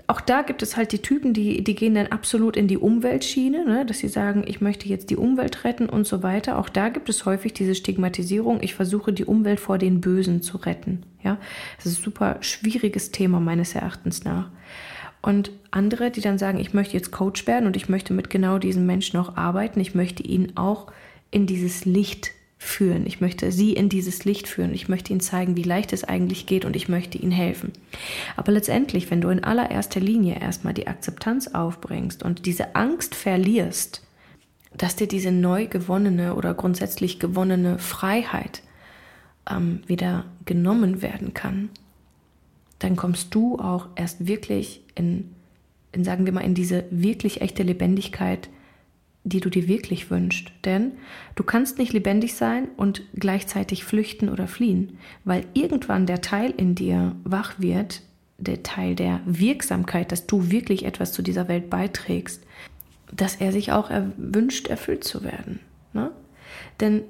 auch 0.07 0.21
da 0.21 0.43
gibt 0.43 0.63
es 0.63 0.77
halt 0.77 0.93
die 0.93 1.03
Typen, 1.03 1.33
die, 1.33 1.65
die 1.65 1.75
gehen 1.75 1.95
dann 1.95 2.07
absolut 2.09 2.57
in 2.57 2.69
die 2.69 2.77
Umweltschiene, 2.77 3.65
ne? 3.65 3.85
dass 3.85 3.99
sie 3.99 4.09
sagen, 4.09 4.45
ich 4.47 4.61
möchte 4.61 4.89
jetzt 4.89 5.11
die 5.11 5.17
Umwelt 5.17 5.65
retten 5.65 5.89
und 5.89 6.07
so 6.07 6.23
weiter. 6.23 6.59
Auch 6.59 6.69
da 6.69 6.91
gibt 6.91 7.09
es 7.09 7.25
häufig 7.25 7.55
diese 7.55 7.75
Stigmatisierung, 7.75 8.63
ich 8.63 8.75
versuche 8.75 9.13
die 9.13 9.25
Umwelt 9.25 9.59
vor 9.59 9.79
den 9.79 10.01
Bösen 10.01 10.43
zu 10.43 10.59
retten. 10.59 11.05
Ja, 11.23 11.39
das 11.77 11.87
ist 11.87 11.99
ein 11.99 12.05
super 12.05 12.37
schwieriges 12.41 13.11
Thema 13.11 13.41
meines 13.41 13.75
Erachtens 13.75 14.25
nach. 14.25 14.51
Und 15.23 15.51
andere, 15.71 16.11
die 16.11 16.21
dann 16.21 16.39
sagen, 16.39 16.61
ich 16.61 16.75
möchte 16.75 16.95
jetzt 16.95 17.11
Coach 17.11 17.47
werden 17.47 17.67
und 17.67 17.77
ich 17.77 17.89
möchte 17.89 18.13
mit 18.13 18.29
genau 18.29 18.59
diesen 18.59 18.85
Menschen 18.85 19.19
auch 19.19 19.37
arbeiten, 19.37 19.81
ich 19.81 19.95
möchte 19.95 20.23
ihnen 20.23 20.57
auch 20.57 20.93
in 21.31 21.47
dieses 21.47 21.87
Licht 21.87 22.31
führen. 22.65 23.07
Ich 23.07 23.21
möchte 23.21 23.53
sie 23.53 23.73
in 23.73 23.89
dieses 23.89 24.25
Licht 24.25 24.49
führen. 24.49 24.75
Ich 24.75 24.89
möchte 24.89 25.13
ihnen 25.13 25.21
zeigen, 25.21 25.57
wie 25.57 25.63
leicht 25.63 25.93
es 25.93 26.05
eigentlich 26.05 26.47
geht 26.47 26.65
und 26.65 26.75
ich 26.75 26.89
möchte 26.89 27.19
ihnen 27.19 27.33
helfen. 27.33 27.73
Aber 28.37 28.53
letztendlich, 28.53 29.11
wenn 29.11 29.21
du 29.21 29.29
in 29.29 29.45
allererster 29.45 30.01
Linie 30.01 30.41
erstmal 30.41 30.75
die 30.75 30.87
Akzeptanz 30.87 31.49
aufbringst 31.49 32.23
und 32.23 32.47
diese 32.47 32.75
Angst 32.75 33.15
verlierst, 33.15 34.03
dass 34.77 34.97
dir 34.97 35.07
diese 35.07 35.31
neu 35.31 35.67
gewonnene 35.67 36.35
oder 36.35 36.55
grundsätzlich 36.55 37.21
gewonnene 37.21 37.79
Freiheit 37.79 38.63
ähm, 39.49 39.83
wieder 39.87 40.25
genommen 40.45 41.03
werden 41.03 41.35
kann, 41.35 41.71
dann 42.79 42.97
kommst 42.97 43.35
du 43.35 43.59
auch 43.59 43.89
erst 43.95 44.27
wirklich 44.27 44.83
in, 44.95 45.31
in, 45.93 46.03
sagen 46.05 46.25
wir 46.25 46.33
mal, 46.33 46.41
in 46.41 46.55
diese 46.55 46.85
wirklich 46.91 47.41
echte 47.41 47.63
Lebendigkeit, 47.63 48.49
die 49.25 49.41
du 49.41 49.49
dir 49.49 49.67
wirklich 49.67 50.11
wünschst. 50.11 50.53
Denn 50.65 50.93
du 51.35 51.43
kannst 51.43 51.79
nicht 51.79 51.93
lebendig 51.93 52.35
sein 52.35 52.69
und 52.77 53.03
gleichzeitig 53.15 53.85
flüchten 53.85 54.29
oder 54.29 54.47
fliehen, 54.47 54.99
weil 55.25 55.47
irgendwann 55.55 56.07
der 56.07 56.21
Teil 56.21 56.53
in 56.57 56.75
dir 56.75 57.17
wach 57.25 57.55
wird, 57.59 58.03
der 58.39 58.63
Teil 58.63 58.95
der 58.95 59.21
Wirksamkeit, 59.25 60.13
dass 60.13 60.27
du 60.27 60.51
wirklich 60.51 60.85
etwas 60.85 61.13
zu 61.13 61.23
dieser 61.23 61.49
Welt 61.49 61.71
beiträgst, 61.71 62.43
dass 63.13 63.37
er 63.37 63.53
sich 63.53 63.73
auch 63.73 63.91
wünscht, 64.17 64.69
erfüllt 64.69 65.05
zu 65.05 65.25
werden. 65.25 65.61
Ne? 65.93 66.11
Denn 66.81 67.03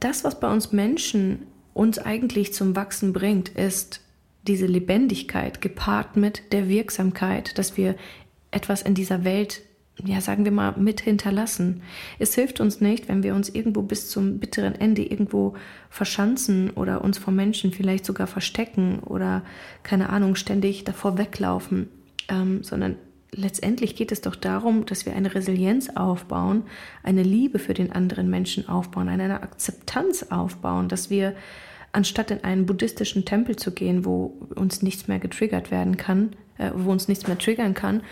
das, 0.00 0.24
was 0.24 0.40
bei 0.40 0.52
uns 0.52 0.72
Menschen 0.72 1.46
uns 1.72 1.98
eigentlich 1.98 2.52
zum 2.52 2.76
Wachsen 2.76 3.12
bringt, 3.12 3.48
ist 3.50 4.00
diese 4.46 4.66
Lebendigkeit 4.66 5.60
gepaart 5.60 6.16
mit 6.16 6.52
der 6.52 6.68
Wirksamkeit, 6.68 7.56
dass 7.58 7.76
wir 7.76 7.94
etwas 8.50 8.82
in 8.82 8.94
dieser 8.94 9.24
Welt 9.24 9.62
ja, 10.04 10.20
sagen 10.20 10.44
wir 10.44 10.52
mal, 10.52 10.74
mit 10.78 11.00
hinterlassen. 11.00 11.82
Es 12.18 12.34
hilft 12.34 12.60
uns 12.60 12.80
nicht, 12.80 13.08
wenn 13.08 13.22
wir 13.22 13.34
uns 13.34 13.48
irgendwo 13.50 13.82
bis 13.82 14.08
zum 14.08 14.38
bitteren 14.38 14.74
Ende 14.74 15.02
irgendwo 15.02 15.54
verschanzen 15.90 16.70
oder 16.70 17.02
uns 17.04 17.18
vor 17.18 17.32
Menschen 17.32 17.72
vielleicht 17.72 18.04
sogar 18.04 18.26
verstecken 18.26 19.00
oder, 19.00 19.42
keine 19.82 20.08
Ahnung, 20.08 20.34
ständig 20.34 20.84
davor 20.84 21.18
weglaufen, 21.18 21.88
ähm, 22.28 22.62
sondern 22.62 22.96
letztendlich 23.32 23.94
geht 23.94 24.12
es 24.12 24.22
doch 24.22 24.34
darum, 24.34 24.86
dass 24.86 25.06
wir 25.06 25.14
eine 25.14 25.34
Resilienz 25.34 25.90
aufbauen, 25.90 26.64
eine 27.02 27.22
Liebe 27.22 27.58
für 27.58 27.74
den 27.74 27.92
anderen 27.92 28.28
Menschen 28.28 28.68
aufbauen, 28.68 29.08
eine 29.08 29.42
Akzeptanz 29.42 30.24
aufbauen, 30.30 30.88
dass 30.88 31.10
wir 31.10 31.34
anstatt 31.92 32.30
in 32.30 32.44
einen 32.44 32.64
buddhistischen 32.64 33.26
Tempel 33.26 33.56
zu 33.56 33.72
gehen, 33.72 34.04
wo 34.06 34.38
uns 34.54 34.82
nichts 34.82 35.08
mehr 35.08 35.18
getriggert 35.18 35.70
werden 35.70 35.98
kann, 35.98 36.30
äh, 36.56 36.70
wo 36.74 36.90
uns 36.90 37.08
nichts 37.08 37.26
mehr 37.26 37.38
triggern 37.38 37.74
kann, 37.74 38.02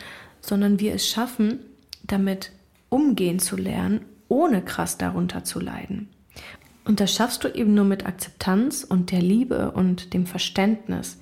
sondern 0.43 0.79
wir 0.79 0.95
es 0.95 1.09
schaffen, 1.09 1.61
damit 2.03 2.53
umgehen 2.89 3.39
zu 3.39 3.57
lernen, 3.57 4.05
ohne 4.29 4.63
krass 4.63 4.99
darunter 4.99 5.45
zu 5.45 5.61
leiden. 5.61 6.09
Und 6.85 7.01
das 7.01 7.15
schaffst 7.15 7.45
du 7.45 7.49
eben 7.49 7.75
nur 7.75 7.85
mit 7.85 8.07
Akzeptanz 8.07 8.85
und 8.85 9.11
der 9.11 9.21
Liebe 9.21 9.71
und 9.73 10.15
dem 10.15 10.27
Verständnis 10.27 11.19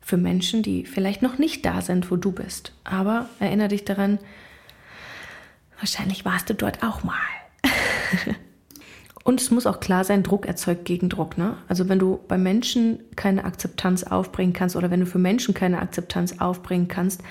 für 0.00 0.16
Menschen, 0.16 0.62
die 0.62 0.84
vielleicht 0.84 1.22
noch 1.22 1.38
nicht 1.38 1.64
da 1.64 1.80
sind, 1.80 2.10
wo 2.10 2.16
du 2.16 2.32
bist. 2.32 2.72
Aber 2.84 3.28
erinnere 3.38 3.68
dich 3.68 3.84
daran, 3.84 4.18
wahrscheinlich 5.78 6.24
warst 6.24 6.50
du 6.50 6.54
dort 6.54 6.82
auch 6.82 7.04
mal. 7.04 7.14
und 9.24 9.40
es 9.40 9.50
muss 9.50 9.66
auch 9.66 9.80
klar 9.80 10.04
sein, 10.04 10.22
Druck 10.22 10.46
erzeugt 10.46 10.84
Gegendruck. 10.84 11.38
Ne? 11.38 11.56
Also 11.68 11.88
wenn 11.88 11.98
du 11.98 12.20
bei 12.28 12.36
Menschen 12.36 13.00
keine 13.16 13.44
Akzeptanz 13.44 14.04
aufbringen 14.04 14.52
kannst 14.52 14.76
oder 14.76 14.90
wenn 14.90 15.00
du 15.00 15.06
für 15.06 15.18
Menschen 15.18 15.54
keine 15.54 15.80
Akzeptanz 15.80 16.38
aufbringen 16.38 16.88
kannst, 16.88 17.22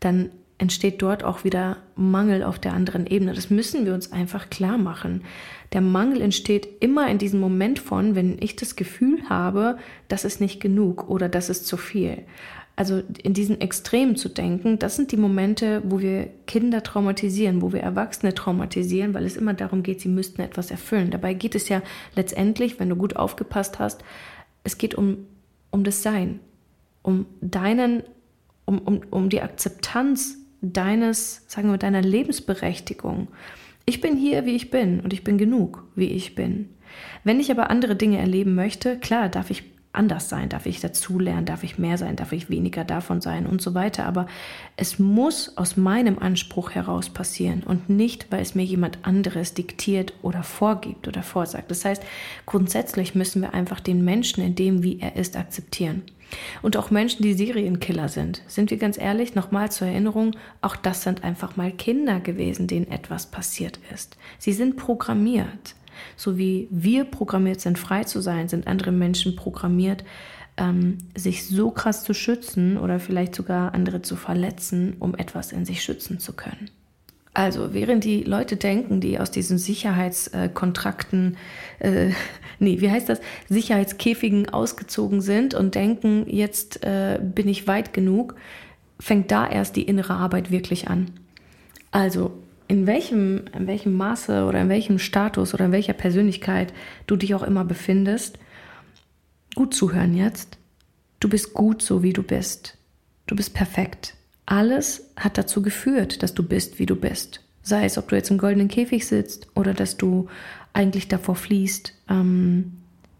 dann 0.00 0.30
entsteht 0.58 1.02
dort 1.02 1.22
auch 1.22 1.44
wieder 1.44 1.76
Mangel 1.96 2.42
auf 2.42 2.58
der 2.58 2.72
anderen 2.72 3.06
Ebene. 3.06 3.34
Das 3.34 3.50
müssen 3.50 3.84
wir 3.84 3.92
uns 3.92 4.12
einfach 4.12 4.48
klar 4.48 4.78
machen. 4.78 5.22
Der 5.72 5.80
Mangel 5.80 6.22
entsteht 6.22 6.68
immer 6.80 7.08
in 7.08 7.18
diesem 7.18 7.40
Moment 7.40 7.78
von, 7.78 8.14
wenn 8.14 8.36
ich 8.40 8.56
das 8.56 8.76
Gefühl 8.76 9.28
habe, 9.28 9.78
das 10.08 10.24
ist 10.24 10.40
nicht 10.40 10.60
genug 10.60 11.10
oder 11.10 11.28
das 11.28 11.50
ist 11.50 11.66
zu 11.66 11.76
viel. 11.76 12.22
Also 12.74 13.02
in 13.22 13.32
diesen 13.32 13.60
Extremen 13.60 14.16
zu 14.16 14.28
denken, 14.28 14.78
das 14.78 14.96
sind 14.96 15.10
die 15.10 15.16
Momente, 15.16 15.82
wo 15.84 16.00
wir 16.00 16.28
Kinder 16.46 16.82
traumatisieren, 16.82 17.62
wo 17.62 17.72
wir 17.72 17.80
Erwachsene 17.80 18.34
traumatisieren, 18.34 19.14
weil 19.14 19.24
es 19.24 19.36
immer 19.36 19.54
darum 19.54 19.82
geht, 19.82 20.02
sie 20.02 20.10
müssten 20.10 20.42
etwas 20.42 20.70
erfüllen. 20.70 21.10
Dabei 21.10 21.32
geht 21.32 21.54
es 21.54 21.70
ja 21.70 21.80
letztendlich, 22.14 22.78
wenn 22.78 22.90
du 22.90 22.96
gut 22.96 23.16
aufgepasst 23.16 23.78
hast, 23.78 24.04
es 24.62 24.76
geht 24.76 24.94
um, 24.94 25.26
um 25.70 25.84
das 25.84 26.02
Sein, 26.02 26.40
um 27.02 27.24
deinen, 27.40 28.02
um, 28.66 28.78
um, 28.78 29.00
um 29.10 29.28
die 29.30 29.40
Akzeptanz 29.40 30.36
deines, 30.72 31.44
sagen 31.46 31.70
wir, 31.70 31.78
deiner 31.78 32.02
Lebensberechtigung. 32.02 33.28
Ich 33.84 34.00
bin 34.00 34.16
hier, 34.16 34.44
wie 34.44 34.56
ich 34.56 34.70
bin 34.70 35.00
und 35.00 35.12
ich 35.12 35.24
bin 35.24 35.38
genug, 35.38 35.84
wie 35.94 36.10
ich 36.10 36.34
bin. 36.34 36.70
Wenn 37.24 37.40
ich 37.40 37.50
aber 37.50 37.70
andere 37.70 37.96
Dinge 37.96 38.18
erleben 38.18 38.54
möchte, 38.54 38.98
klar, 38.98 39.28
darf 39.28 39.50
ich 39.50 39.64
anders 39.96 40.28
sein? 40.28 40.48
Darf 40.48 40.66
ich 40.66 40.80
dazulernen? 40.80 41.46
Darf 41.46 41.64
ich 41.64 41.78
mehr 41.78 41.98
sein? 41.98 42.16
Darf 42.16 42.32
ich 42.32 42.50
weniger 42.50 42.84
davon 42.84 43.20
sein? 43.20 43.46
Und 43.46 43.62
so 43.62 43.74
weiter. 43.74 44.04
Aber 44.04 44.26
es 44.76 44.98
muss 44.98 45.56
aus 45.56 45.76
meinem 45.76 46.18
Anspruch 46.18 46.72
heraus 46.72 47.10
passieren 47.10 47.62
und 47.62 47.88
nicht, 47.88 48.26
weil 48.30 48.42
es 48.42 48.54
mir 48.54 48.64
jemand 48.64 48.98
anderes 49.02 49.54
diktiert 49.54 50.12
oder 50.22 50.42
vorgibt 50.42 51.08
oder 51.08 51.22
vorsagt. 51.22 51.70
Das 51.70 51.84
heißt, 51.84 52.02
grundsätzlich 52.44 53.14
müssen 53.14 53.42
wir 53.42 53.54
einfach 53.54 53.80
den 53.80 54.04
Menschen 54.04 54.44
in 54.44 54.54
dem, 54.54 54.82
wie 54.82 55.00
er 55.00 55.16
ist, 55.16 55.36
akzeptieren. 55.36 56.02
Und 56.62 56.76
auch 56.76 56.90
Menschen, 56.90 57.22
die 57.22 57.34
Serienkiller 57.34 58.08
sind. 58.08 58.42
Sind 58.46 58.70
wir 58.70 58.78
ganz 58.78 58.98
ehrlich, 58.98 59.34
nochmal 59.34 59.70
zur 59.70 59.88
Erinnerung, 59.88 60.36
auch 60.60 60.76
das 60.76 61.02
sind 61.02 61.24
einfach 61.24 61.56
mal 61.56 61.70
Kinder 61.72 62.20
gewesen, 62.20 62.66
denen 62.66 62.90
etwas 62.90 63.26
passiert 63.26 63.78
ist. 63.94 64.16
Sie 64.38 64.52
sind 64.52 64.76
programmiert. 64.76 65.74
So 66.16 66.36
wie 66.36 66.68
wir 66.70 67.04
programmiert 67.04 67.60
sind, 67.60 67.78
frei 67.78 68.04
zu 68.04 68.20
sein, 68.20 68.48
sind 68.48 68.66
andere 68.66 68.92
Menschen 68.92 69.36
programmiert, 69.36 70.04
ähm, 70.56 70.98
sich 71.14 71.46
so 71.46 71.70
krass 71.70 72.04
zu 72.04 72.14
schützen 72.14 72.78
oder 72.78 72.98
vielleicht 73.00 73.34
sogar 73.34 73.74
andere 73.74 74.02
zu 74.02 74.16
verletzen, 74.16 74.96
um 74.98 75.14
etwas 75.14 75.52
in 75.52 75.64
sich 75.64 75.82
schützen 75.82 76.18
zu 76.18 76.32
können. 76.32 76.70
Also, 77.36 77.74
während 77.74 78.02
die 78.04 78.22
Leute 78.22 78.56
denken, 78.56 79.02
die 79.02 79.18
aus 79.18 79.30
diesen 79.30 79.58
Sicherheitskontrakten, 79.58 81.36
äh, 81.80 82.12
nee, 82.58 82.80
wie 82.80 82.90
heißt 82.90 83.10
das, 83.10 83.20
Sicherheitskäfigen 83.50 84.48
ausgezogen 84.48 85.20
sind 85.20 85.52
und 85.52 85.74
denken, 85.74 86.24
jetzt 86.30 86.82
äh, 86.82 87.20
bin 87.22 87.46
ich 87.46 87.66
weit 87.66 87.92
genug, 87.92 88.36
fängt 88.98 89.30
da 89.30 89.46
erst 89.46 89.76
die 89.76 89.82
innere 89.82 90.14
Arbeit 90.14 90.50
wirklich 90.50 90.88
an. 90.88 91.10
Also, 91.90 92.32
in 92.68 92.86
welchem, 92.86 93.42
in 93.52 93.66
welchem 93.66 93.92
Maße 93.92 94.46
oder 94.46 94.62
in 94.62 94.70
welchem 94.70 94.98
Status 94.98 95.52
oder 95.52 95.66
in 95.66 95.72
welcher 95.72 95.92
Persönlichkeit 95.92 96.72
du 97.06 97.16
dich 97.16 97.34
auch 97.34 97.42
immer 97.42 97.66
befindest, 97.66 98.38
gut 99.54 99.74
zuhören 99.74 100.16
jetzt. 100.16 100.56
Du 101.20 101.28
bist 101.28 101.52
gut 101.52 101.82
so, 101.82 102.02
wie 102.02 102.14
du 102.14 102.22
bist. 102.22 102.78
Du 103.26 103.36
bist 103.36 103.52
perfekt. 103.52 104.15
Alles 104.46 105.10
hat 105.16 105.38
dazu 105.38 105.60
geführt, 105.60 106.22
dass 106.22 106.34
du 106.34 106.44
bist, 106.44 106.78
wie 106.78 106.86
du 106.86 106.94
bist. 106.96 107.40
Sei 107.62 107.84
es, 107.84 107.98
ob 107.98 108.08
du 108.08 108.16
jetzt 108.16 108.30
im 108.30 108.38
goldenen 108.38 108.68
Käfig 108.68 109.06
sitzt 109.06 109.48
oder 109.54 109.74
dass 109.74 109.96
du 109.96 110.28
eigentlich 110.72 111.08
davor 111.08 111.34
fließt, 111.34 111.92
ähm, 112.08 112.74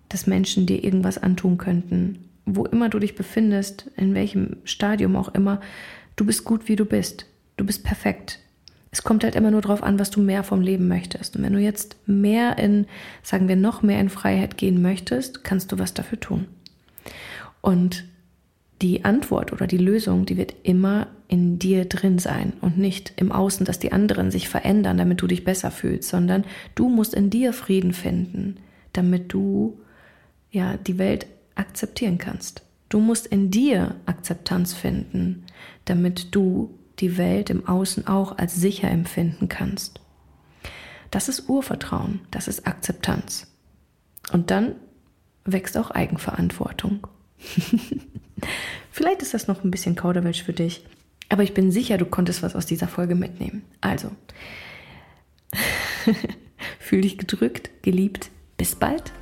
dass 0.09 0.29
Menschen 0.29 0.67
dir 0.67 0.85
irgendwas 0.85 1.19
antun 1.19 1.59
könnten. 1.59 2.29
Wo 2.45 2.65
immer 2.65 2.89
du 2.89 3.01
dich 3.01 3.17
befindest, 3.17 3.91
in 3.97 4.15
welchem 4.15 4.59
Stadium 4.63 5.17
auch 5.17 5.35
immer, 5.35 5.61
du 6.15 6.25
bist 6.25 6.45
gut, 6.45 6.69
wie 6.69 6.77
du 6.77 6.85
bist. 6.85 7.27
Du 7.57 7.67
bist 7.67 7.83
perfekt. 7.83 8.39
Es 8.93 9.03
kommt 9.03 9.25
halt 9.25 9.35
immer 9.35 9.51
nur 9.51 9.63
darauf 9.63 9.83
an, 9.83 9.99
was 9.99 10.11
du 10.11 10.21
mehr 10.21 10.45
vom 10.45 10.61
Leben 10.61 10.87
möchtest. 10.87 11.35
Und 11.35 11.43
wenn 11.43 11.53
du 11.53 11.59
jetzt 11.59 11.97
mehr 12.07 12.57
in, 12.57 12.87
sagen 13.23 13.49
wir, 13.49 13.57
noch 13.57 13.83
mehr 13.83 14.01
in 14.01 14.11
Freiheit 14.11 14.57
gehen 14.57 14.81
möchtest, 14.81 15.43
kannst 15.43 15.73
du 15.73 15.79
was 15.79 15.93
dafür 15.93 16.21
tun. 16.21 16.47
Und 17.63 18.05
die 18.83 19.05
Antwort 19.05 19.53
oder 19.53 19.67
die 19.67 19.79
Lösung, 19.79 20.27
die 20.27 20.37
wird 20.37 20.55
immer 20.63 21.09
in 21.29 21.59
dir 21.59 21.87
drin 21.87 22.19
sein 22.19 22.53
und 22.61 22.79
nicht 22.79 23.15
im 23.17 23.33
Außen, 23.33 23.65
dass 23.65 23.79
die 23.79 23.93
anderen 23.93 24.31
sich 24.31 24.49
verändern, 24.49 24.99
damit 24.99 25.23
du 25.23 25.27
dich 25.27 25.45
besser 25.45 25.71
fühlst, 25.71 26.09
sondern 26.09 26.45
du 26.75 26.89
musst 26.89 27.15
in 27.15 27.31
dir 27.31 27.53
Frieden 27.53 27.93
finden, 27.93 28.59
damit 28.93 29.33
du 29.33 29.81
ja 30.51 30.77
die 30.77 30.99
Welt 30.99 31.27
akzeptieren 31.55 32.19
kannst. 32.19 32.63
Du 32.89 33.01
musst 33.01 33.27
in 33.27 33.51
dir 33.51 33.97
Akzeptanz 34.07 34.75
finden, 34.75 35.45
damit 35.87 36.35
du 36.35 36.79
die 37.01 37.19
Welt 37.19 37.51
im 37.51 37.67
Außen 37.67 38.07
auch 38.07 38.39
als 38.39 38.55
sicher 38.55 38.91
empfinden 38.91 39.49
kannst. 39.49 40.01
Das 41.11 41.29
ist 41.29 41.49
Urvertrauen, 41.49 42.21
das 42.31 42.49
ist 42.49 42.67
Akzeptanz. 42.67 43.47
Und 44.33 44.51
dann 44.51 44.77
wächst 45.45 45.79
auch 45.79 45.91
Eigenverantwortung. 45.91 47.07
Vielleicht 48.91 49.23
ist 49.23 49.35
das 49.35 49.49
noch 49.49 49.65
ein 49.65 49.71
bisschen 49.71 49.95
Kauderwelsch 49.95 50.43
für 50.43 50.53
dich, 50.53 50.85
aber 51.29 51.43
ich 51.43 51.55
bin 51.55 51.71
sicher, 51.71 51.99
du 51.99 52.07
konntest 52.07 52.43
was 52.43 52.57
aus 52.57 52.67
dieser 52.67 52.89
Folge 52.89 53.15
mitnehmen. 53.15 53.65
Also, 53.81 54.11
fühl 56.79 57.03
dich 57.03 57.19
gedrückt, 57.19 57.71
geliebt. 57.83 58.31
Bis 58.57 58.75
bald. 58.75 59.13